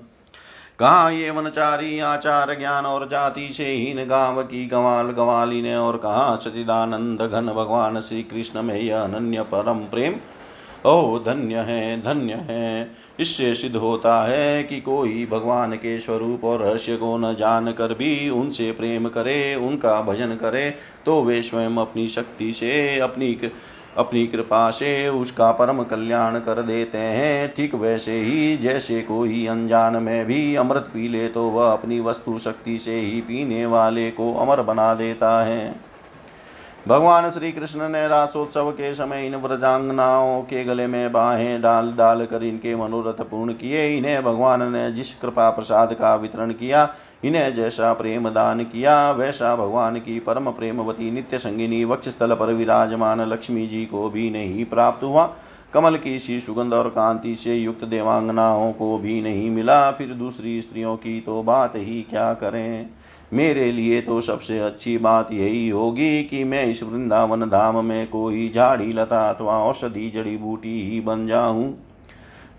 कहा 0.78 1.10
ये 1.10 1.30
वनचारी, 1.30 1.98
आचार 1.98 2.58
ज्ञान 2.58 2.86
और 2.86 3.08
जाति 3.08 3.48
से 3.52 3.64
हीन 3.64 4.08
गाँव 4.08 4.42
की 4.42 4.66
गवाल 4.66 5.06
गवाली 5.06 5.62
ने 5.62 5.76
और 5.76 5.96
कहा 5.96 6.36
सचिदानंद 6.36 7.22
घन 7.22 7.46
भगवान 7.46 8.00
श्री 8.00 8.22
कृष्ण 8.22 8.62
में 8.62 8.80
यह 8.80 9.00
अनन्य 9.00 9.42
परम 9.42 9.78
प्रेम? 9.78 10.14
ओ, 10.86 11.18
धन्य 11.18 11.56
है 11.56 12.00
धन्य 12.00 12.34
है। 12.34 12.90
इससे 13.20 13.54
सिद्ध 13.54 13.76
होता 13.76 14.24
है 14.24 14.64
कि 14.64 14.80
कोई 14.80 15.28
भगवान 15.30 15.72
के 15.72 15.98
स्वरूप 15.98 16.44
और 16.44 16.58
रहस्य 16.58 16.96
को 16.96 17.16
न 17.16 17.34
जान 17.34 17.72
कर 17.72 17.94
भी 17.94 18.30
उनसे 18.30 18.72
प्रेम 18.72 19.08
करे, 19.08 19.54
उनका 19.54 20.02
भजन 20.02 20.34
करे 20.34 20.74
तो 21.06 21.22
वे 21.22 21.42
स्वयं 21.42 21.76
अपनी 21.76 22.08
शक्ति 22.08 22.52
से 22.52 22.98
अपनी 22.98 23.32
अपनी 23.96 24.26
कृपा 24.26 24.70
से 24.70 25.08
उसका 25.08 25.50
परम 25.52 25.82
कल्याण 25.82 26.38
कर 26.38 26.62
देते 26.62 26.98
हैं। 26.98 27.52
ठीक 27.54 27.74
वैसे 27.74 28.20
ही, 28.20 28.56
जैसे 28.56 29.00
कोई 29.02 29.46
अनजान 29.46 29.96
में 29.96 30.24
भी 30.26 30.54
अमृत 30.54 30.88
पी 30.94 31.08
ले 31.08 31.26
तो 31.28 31.48
वह 31.48 31.72
अपनी 31.72 32.00
वस्तु 32.00 32.38
शक्ति 32.38 32.78
से 32.78 33.00
ही 33.00 33.20
पीने 33.20 33.66
वाले 33.66 34.10
को 34.10 34.32
अमर 34.34 34.62
बना 34.62 34.94
देता 34.94 35.42
है। 35.44 35.93
भगवान 36.88 37.28
श्री 37.30 37.50
कृष्ण 37.52 37.88
ने 37.88 38.06
रासोत्सव 38.08 38.70
के 38.70 38.94
समय 38.94 39.26
इन 39.26 39.36
व्रजांगनाओं 39.36 40.42
के 40.42 40.64
गले 40.64 40.86
में 40.86 41.12
बाहें 41.12 41.60
डाल 41.62 41.92
डाल 41.92 42.24
कर 42.26 42.42
इनके 42.42 42.74
मनोरथ 42.76 43.22
पूर्ण 43.24 43.52
किए। 43.52 43.86
इन्हें 43.98 44.22
भगवान 44.24 44.62
ने 44.72 44.90
जिस 44.92 45.14
कृपा 45.14 45.48
प्रसाद 45.50 45.92
का 45.92 46.14
वितरण 46.14 46.52
किया, 46.52 46.88
इन्हें 47.24 47.54
जैसा 47.54 47.92
प्रेम 47.92 48.28
दान 48.28 48.60
किया, 48.64 49.10
वैसा 49.10 49.54
भगवान 49.56 49.96
की 49.96 50.18
परम 50.20 50.50
प्रेमवती 50.50 51.10
नित्य 51.10 51.38
संगिनी 51.38 51.84
वक्ष 51.84 52.08
स्थल 52.08 52.34
पर 52.34 52.52
विराजमान 52.52 53.20
लक्ष्मी 53.20 53.66
जी 53.66 53.84
को 53.84 54.10
भी 54.10 54.30
नहीं 54.30 54.64
प्राप्त 54.64 55.04
हुआ। 55.04 55.30
कमल 55.74 55.96
की 55.96 56.18
सी 56.18 56.40
सुगंध 56.40 56.74
और 56.74 56.88
कांति 56.88 57.34
से 57.36 57.54
युक्त 57.54 57.84
देवांगनाओं 57.84 58.72
को 58.72 58.98
भी 58.98 59.20
नहीं 59.22 59.50
मिला। 59.50 59.90
फिर 59.90 60.08
दूसरी 60.08 60.60
स्त्रियों 60.62 60.96
की 60.96 61.20
तो 61.20 61.42
बात 61.42 61.72
ही 61.76 62.02
क्या 62.10 62.32
करें? 62.34 62.86
मेरे 63.32 63.70
लिए 63.72 64.00
तो 64.00 64.20
सबसे 64.20 64.58
अच्छी 64.58 64.96
बात 64.98 65.32
यही 65.32 65.68
होगी 65.68 66.22
कि 66.24 66.42
मैं 66.44 66.64
इस 66.66 66.82
वृंदावन 66.82 67.48
धाम 67.48 67.84
में 67.84 68.06
कोई 68.06 68.50
झाड़ी, 68.54 68.92
लता 68.92 69.28
अथवा 69.30 69.58
औषधि, 69.64 70.10
जड़ी 70.10 70.36
बूटी 70.36 70.80
ही 70.90 71.00
बन 71.00 71.26
जाऊँ। 71.26 71.74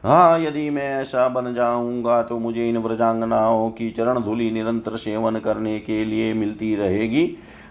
हाँ 0.04 0.40
यदि 0.40 0.70
मैं 0.70 0.90
ऐसा 0.96 1.28
बन 1.28 1.54
जाऊँगा 1.54 2.22
तो 2.24 2.40
मुझे 2.40 2.68
इन 2.70 2.78
व्रजांगनाओं 2.78 3.70
की 3.70 3.90
चरण 3.90 4.20
धूलि 4.20 4.50
निरंतर 4.52 4.96
सेवन 4.98 5.40
करने 5.40 5.80
के 5.80 6.04
लिए 6.06 6.34
मिलती 6.34 6.76
रहेगी। 6.76 7.26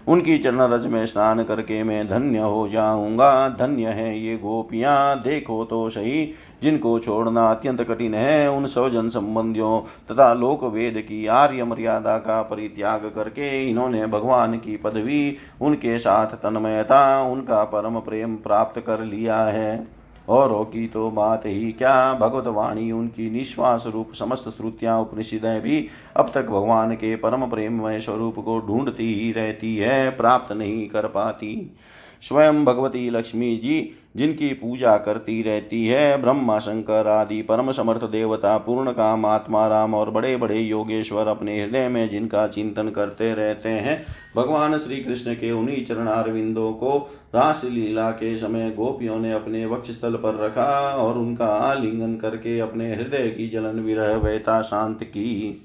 उनकी 0.07 0.37
चरण 0.37 0.61
रज 0.61 0.85
में 0.87 1.05
स्नान 1.05 1.43
करके 1.43 1.83
मैं 1.83 2.07
धन्य 2.07 2.39
हो 2.39 2.67
जाऊँगा। 2.67 3.49
धन्य 3.49 3.87
है 3.87 4.19
ये 4.19 4.35
गोपियाँ। 4.37 5.21
देखो 5.21 5.63
तो 5.65 5.89
सही, 5.89 6.25
जिनको 6.61 6.99
छोड़ना 6.99 7.49
अत्यंत 7.51 7.81
कठिन 7.81 8.13
है, 8.13 8.51
उन 8.51 8.65
स्वजन 8.65 9.09
संबंधियों 9.09 9.79
तथा 10.11 10.33
लोक 10.33 10.63
वेद 10.63 10.97
की 10.97 11.25
आर्य 11.27 11.63
मर्यादा 11.63 12.17
का 12.17 12.41
परित्याग 12.41 13.11
करके 13.15 13.69
इन्होंने 13.69 14.05
भगवान 14.05 14.57
की 14.57 14.77
पदवी, 14.77 15.37
उनके 15.61 15.97
साथ 15.99 16.35
तन्मयता, 16.35 17.21
उनका 17.21 17.63
परम 17.63 17.99
प्रेम 17.99 18.35
प्राप्त 18.35 18.79
कर 18.79 18.99
लिया 18.99 19.37
है। 19.37 19.94
औरों 20.29 20.63
की 20.65 20.87
तो 20.87 21.09
बात 21.11 21.45
ही। 21.45 21.71
क्या 21.71 22.13
भगवत 22.13 22.47
वाणी, 22.47 22.91
उनकी 22.91 23.29
निश्वास 23.29 23.85
रूप, 23.87 24.13
समस्त 24.13 24.49
श्रुतियाँ, 24.49 24.99
उपनिषद 25.01 25.45
भी 25.63 25.87
अब 26.15 26.31
तक 26.33 26.45
भगवान 26.45 26.93
के 26.95 27.15
परम 27.15 27.45
प्रेममय 27.45 27.99
स्वरूप 27.99 28.39
को 28.39 28.59
ढूंढती 28.59 29.13
ही 29.15 29.31
रहती 29.31 29.75
है, 29.77 30.09
प्राप्त 30.09 30.51
नहीं 30.51 30.87
कर 30.87 31.07
पाती। 31.07 31.75
स्वयं 32.21 32.65
भगवती 32.65 33.09
लक्ष्मी 33.09 33.55
जी 33.57 33.79
जिनकी 34.15 34.49
पूजा 34.53 34.95
करती 34.97 35.41
रहती 35.41 35.85
है, 35.87 36.21
ब्रह्मा, 36.21 36.57
शंकर 36.59 37.07
आदि 37.07 37.41
परम 37.41 37.71
समर्थ 37.71 38.03
देवता, 38.03 38.57
पूर्ण 38.57 38.91
काम 38.91 39.25
आत्मा, 39.25 39.67
राम 39.67 39.93
और 39.93 40.11
बड़े 40.11 40.35
बड़े 40.37 40.59
योगेश्वर 40.59 41.27
अपने 41.27 41.61
हृदय 41.61 41.87
में 41.87 42.09
जिनका 42.09 42.47
चिंतन 42.47 42.89
करते 42.89 43.33
रहते 43.33 43.69
हैं, 43.69 44.05
भगवान 44.35 44.77
श्री 44.77 44.97
कृष्ण 44.97 45.33
के 45.33 45.51
उन्हीं 45.51 45.85
चरणारविंदों 45.85 46.71
को 46.73 46.97
रास 47.35 47.61
लीला 47.63 48.09
के 48.11 48.35
समय 48.37 48.71
गोपियों 48.71 49.19
ने 49.19 49.31
अपने 49.33 49.65
वक्ष 49.65 49.91
स्थल 49.91 50.15
पर 50.15 50.35
रखा 50.35 50.95
और 50.95 51.17
उनका 51.17 51.47
आलिंगन 51.47 52.15
करके 52.15 52.59
अपने 52.59 52.93
हृदय 52.95 53.29
की 53.29 53.49
जलन 53.49 53.79
विरह 53.79 54.15
वैता 54.15 54.61
शांत 54.61 55.03
की। 55.03 55.61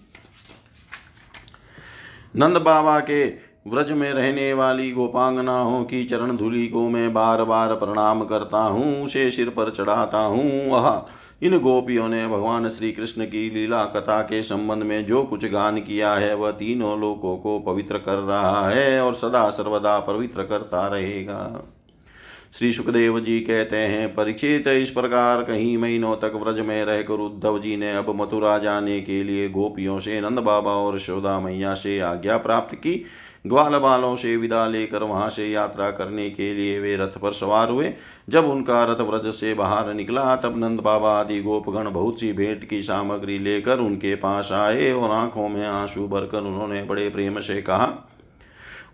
नंद 2.36 2.56
बाबा 2.56 2.98
के 3.00 3.49
व्रज 3.66 3.90
में 3.92 4.12
रहने 4.12 4.52
वाली 4.52 4.90
गोपांगनाओं 4.90 5.84
की 5.84 6.04
चरण 6.04 6.36
धूलि 6.36 6.66
को 6.66 6.88
मैं 6.88 7.12
बार 7.12 7.42
बार 7.44 7.74
प्रणाम 7.74 8.24
करता 8.24 8.58
हूँ, 8.58 9.04
उसे 9.04 9.30
सिर 9.30 9.48
पर 9.48 9.70
चढ़ाता 9.70 10.18
हूँ। 10.18 10.70
वह 10.70 11.06
इन 11.42 11.58
गोपियों 11.58 12.08
ने 12.08 12.26
भगवान 12.28 12.68
श्री 12.68 12.92
कृष्ण 12.92 13.24
की 13.24 13.48
लीला 13.50 13.84
कथा 13.86 14.20
के 14.22 14.42
संबंध 14.42 14.82
में 14.82 15.04
जो 15.06 15.22
कुछ 15.22 15.44
गान 15.44 15.80
किया 15.80 16.14
है, 16.14 16.34
वह 16.34 16.50
तीनों 16.50 16.98
लोकों 17.00 17.36
को 17.36 17.58
पवित्र 17.58 17.98
कर 17.98 18.18
रहा 18.18 18.68
है 18.68 19.00
और 19.02 19.14
सदा 19.14 19.48
सर्वदा 19.50 19.98
पवित्र 19.98 20.42
करता 20.42 20.86
रहेगा। 20.86 21.66
श्री 22.52 22.72
सुखदेव 22.72 23.18
जी 23.20 23.40
कहते 23.40 23.76
हैं, 23.76 24.08
परीक्षित, 24.14 24.68
इस 24.68 24.90
प्रकार 24.90 25.42
कहीं 25.42 25.76
महीनों 25.78 26.14
तक 26.16 26.32
व्रज 26.34 26.58
में 26.60 26.84
रहकर 26.84 27.20
उद्धव 27.20 27.58
जी 27.58 27.76
ने 27.76 27.92
अब 27.92 28.10
मथुरा 28.16 28.58
जाने 28.58 29.00
के 29.00 29.22
लिए 29.24 29.48
गोपियों 29.48 29.98
से 30.00 30.20
नंद 30.20 30.38
बाबा 30.38 30.70
और 30.70 30.98
शोदा 30.98 31.38
मैया 31.40 31.74
से 31.74 31.98
आज्ञा 32.00 32.36
प्राप्त 32.38 32.74
की। 32.74 33.02
ग्वाल 33.44 33.76
बालों 33.78 34.14
से 34.16 34.36
विदा 34.36 34.66
लेकर 34.66 35.02
वहाँ 35.02 35.28
से 35.28 35.48
यात्रा 35.50 35.90
करने 35.90 36.28
के 36.30 36.52
लिए 36.54 36.78
वे 36.80 36.96
रथ 36.96 37.18
पर 37.18 37.32
सवार 37.32 37.70
हुए। 37.70 37.92
जब 38.28 38.44
उनका 38.44 38.84
रथ 38.84 39.00
व्रज 39.00 39.34
से 39.34 39.54
बाहर 39.54 39.92
निकला, 39.94 40.36
तब 40.36 40.58
नंद 40.58 40.80
बाबा 40.80 41.18
आदि 41.20 41.40
गोपगण 41.40 41.90
बहुत 41.90 42.20
सी 42.20 42.32
भेंट 42.32 42.68
की 42.68 42.82
सामग्री 42.82 43.38
लेकर 43.38 43.78
उनके 43.78 44.14
पास 44.14 44.52
आए 44.52 44.92
और 44.92 45.10
आँखों 45.10 45.48
में 45.48 45.66
आँसू 45.66 46.08
भरकर 46.08 46.38
उन्होंने 46.38 46.82
बड़े 46.82 47.08
प्रेम 47.08 47.40
से 47.40 47.60
कहा, 47.62 47.92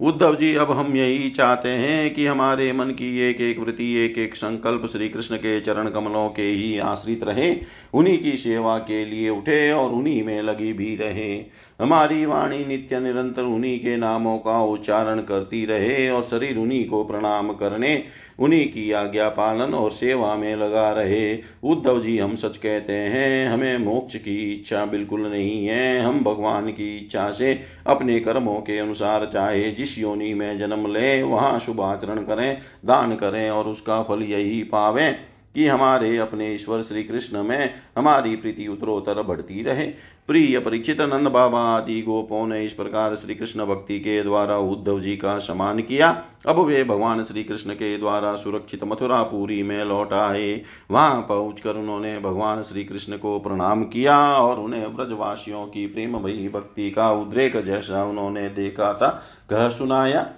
उद्धव 0.00 0.34
जी, 0.36 0.54
अब 0.54 0.70
हम 0.70 0.96
यही 0.96 1.28
चाहते 1.30 1.68
हैं 1.68 2.14
कि 2.14 2.26
हमारे 2.26 2.72
मन 2.72 2.90
की 2.90 3.18
एक 3.20 3.40
एक 3.40 3.58
वृत्ति 3.58 3.92
एक 3.96 4.18
एक 4.18 4.34
संकल्प 4.36 4.86
श्री 4.86 5.08
कृष्ण 5.08 5.36
के 5.36 5.60
चरण 5.60 5.88
कमलों 5.88 6.28
के 6.28 6.42
ही 6.42 6.78
आश्रित 6.78 7.24
रहे। 7.24 7.54
उन्हीं 7.94 8.18
की 8.18 8.36
सेवा 8.36 8.78
के 8.78 9.04
लिए 9.04 9.30
उठे 9.30 9.72
और 9.72 9.90
उन्हीं 9.90 10.22
में 10.22 10.42
लगी 10.42 10.72
भी 10.72 10.94
रहे। 10.96 11.36
हमारी 11.80 12.26
वाणी 12.26 12.66
नित्य 12.66 13.00
निरंतर 13.00 13.42
उन्हीं 13.42 13.78
के 13.78 13.96
नामों 13.96 14.38
का 14.38 14.64
उच्चारण 14.64 15.20
करती 15.20 15.64
रहे 15.66 16.10
और 16.10 16.22
शरीर 16.22 16.58
उन्हीं 16.58 16.88
को 16.88 17.04
प्रणाम 17.04 17.52
करने, 17.52 18.04
उन्हीं 18.38 18.68
की 18.68 18.92
आज्ञा 18.92 19.28
पालन 19.28 19.74
और 19.74 19.90
सेवा 19.90 20.34
में 20.34 20.56
लगा 20.56 20.92
रहे। 20.92 21.38
उद्धव 21.64 22.02
जी, 22.02 22.18
हम 22.18 22.36
सच 22.36 22.56
कहते 22.56 22.92
हैं, 22.92 23.48
हमें 23.48 23.78
मोक्ष 23.78 24.16
की 24.16 24.54
इच्छा 24.54 24.84
बिल्कुल 24.84 25.26
नहीं 25.26 25.66
है। 25.66 26.00
हम 26.00 26.20
भगवान 26.20 26.68
की 26.68 26.96
इच्छा 26.96 27.30
से 27.30 27.60
अपने 27.86 28.20
कर्मों 28.20 28.60
के 28.60 28.78
अनुसार 28.78 29.30
चाहे, 29.32 29.70
जिस 29.70 29.98
योनि 29.98 30.34
में 30.34 30.58
जन्म 30.58 30.92
ले, 30.92 31.22
वहाँ 31.22 31.58
शुभ 31.60 31.80
आचरण 31.80 32.16
करें, 32.16 32.58
दान 32.84 33.16
करें 33.16 33.50
और 33.50 33.64
उसका 33.64 34.02
फल 34.02 34.22
यही 34.22 34.62
पावें 34.62 35.16
कि 35.54 35.66
हमारे 35.66 36.16
अपने 36.16 36.54
ईश्वर 36.54 36.82
श्री 36.82 37.02
कृष्ण 37.02 37.42
में 37.42 37.74
हमारी 37.96 38.36
प्रीति 38.36 38.66
उत्तरोत्तर 38.66 39.22
बढ़ती 39.22 39.62
रहे। 39.62 40.15
प्रिय 40.28 40.58
परीक्षित 40.58 41.00
नंद 41.00 41.28
बाबा 41.28 41.58
आदि 41.60 42.00
गोपों 42.02 42.46
ने 42.46 42.64
इस 42.64 42.72
प्रकार 42.72 43.14
श्री 43.14 43.34
कृष्ण 43.34 43.64
भक्ति 43.66 43.98
के 44.00 44.22
द्वारा 44.22 44.56
उद्धव 44.58 45.00
जी 45.00 45.16
का 45.16 45.36
सम्मान 45.38 45.80
किया। 45.80 46.08
अब 46.46 46.58
वे 46.58 46.82
भगवान 46.84 47.22
श्री 47.24 47.44
कृष्ण 47.44 47.74
के 47.74 47.96
द्वारा 47.98 48.34
सुरक्षित 48.36 48.82
मथुरापुरी 48.84 49.62
में 49.62 49.84
लौट 49.84 50.12
आए। 50.12 50.60
वहाँ 50.90 51.20
पहुंचकर 51.28 51.76
उन्होंने 51.76 52.18
भगवान 52.18 52.62
श्री 52.62 52.84
कृष्ण 52.84 53.16
को 53.16 53.38
प्रणाम 53.38 53.84
किया 53.84 54.18
और 54.34 54.60
उन्हें 54.60 54.96
ब्रजवासियों 54.96 55.64
की 55.66 55.86
प्रेम 55.86 56.18
भई 56.18 56.48
भक्ति 56.48 56.90
का 56.90 57.10
उद्रेक 57.12 57.62
जैसा 57.64 58.04
उन्होंने 58.04 58.48
देखा 58.50 58.92
था, 58.94 59.08
कह 59.50 59.68
सुनाया। 59.68 60.28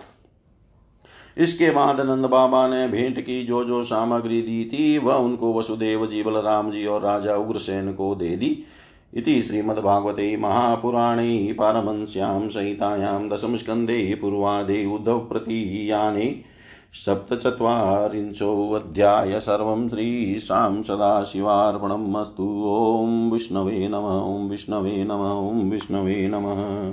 इसके 1.37 1.71
बाद 1.71 2.01
नंद 2.01 2.27
बाबा 2.27 2.67
ने 2.69 2.87
भेंट 2.89 3.21
की 3.21 3.43
जो 3.45 3.65
जो 3.65 3.83
सामग्री 3.83 4.43
दी 4.43 4.65
थी, 4.65 4.99
वह 4.99 5.15
उनको 5.15 5.59
वसुदेव 5.59 6.07
जी, 6.07 6.23
बलराम 6.23 6.71
जी 6.71 6.87
और 6.87 7.03
राजा 7.03 7.37
उग्रसेन 7.37 7.93
को 7.93 8.15
दे 8.15 8.37
दी। 8.37 8.67
इति 9.15 9.43
श्रीमद्भागवते 9.43 10.37
महापुराणे 10.37 11.57
पारमंस्यां 11.59 12.49
संहितायां 12.49 13.29
दशमस्कन्धे 13.29 14.15
पूर्वादे 14.15 14.87
उद्धवप्रतीयाने 14.87 16.45
सप्तचत्वारिंशोऽध्याय 16.95 19.41
सर्वं 19.41 19.89
श्रीशां 19.89 20.83
सदाशिवार्पणम् 20.83 22.17
अस्तु। 22.17 22.65
ॐ 22.67 23.33
विष्णवे 23.33 23.89
नम, 23.89 23.97
ॐ 23.97 24.49
विष्णवे 24.49 25.05
नम, 25.05 25.13
ॐ 25.13 25.71
विष्णवे 25.71 26.29
नमः। 26.29 26.87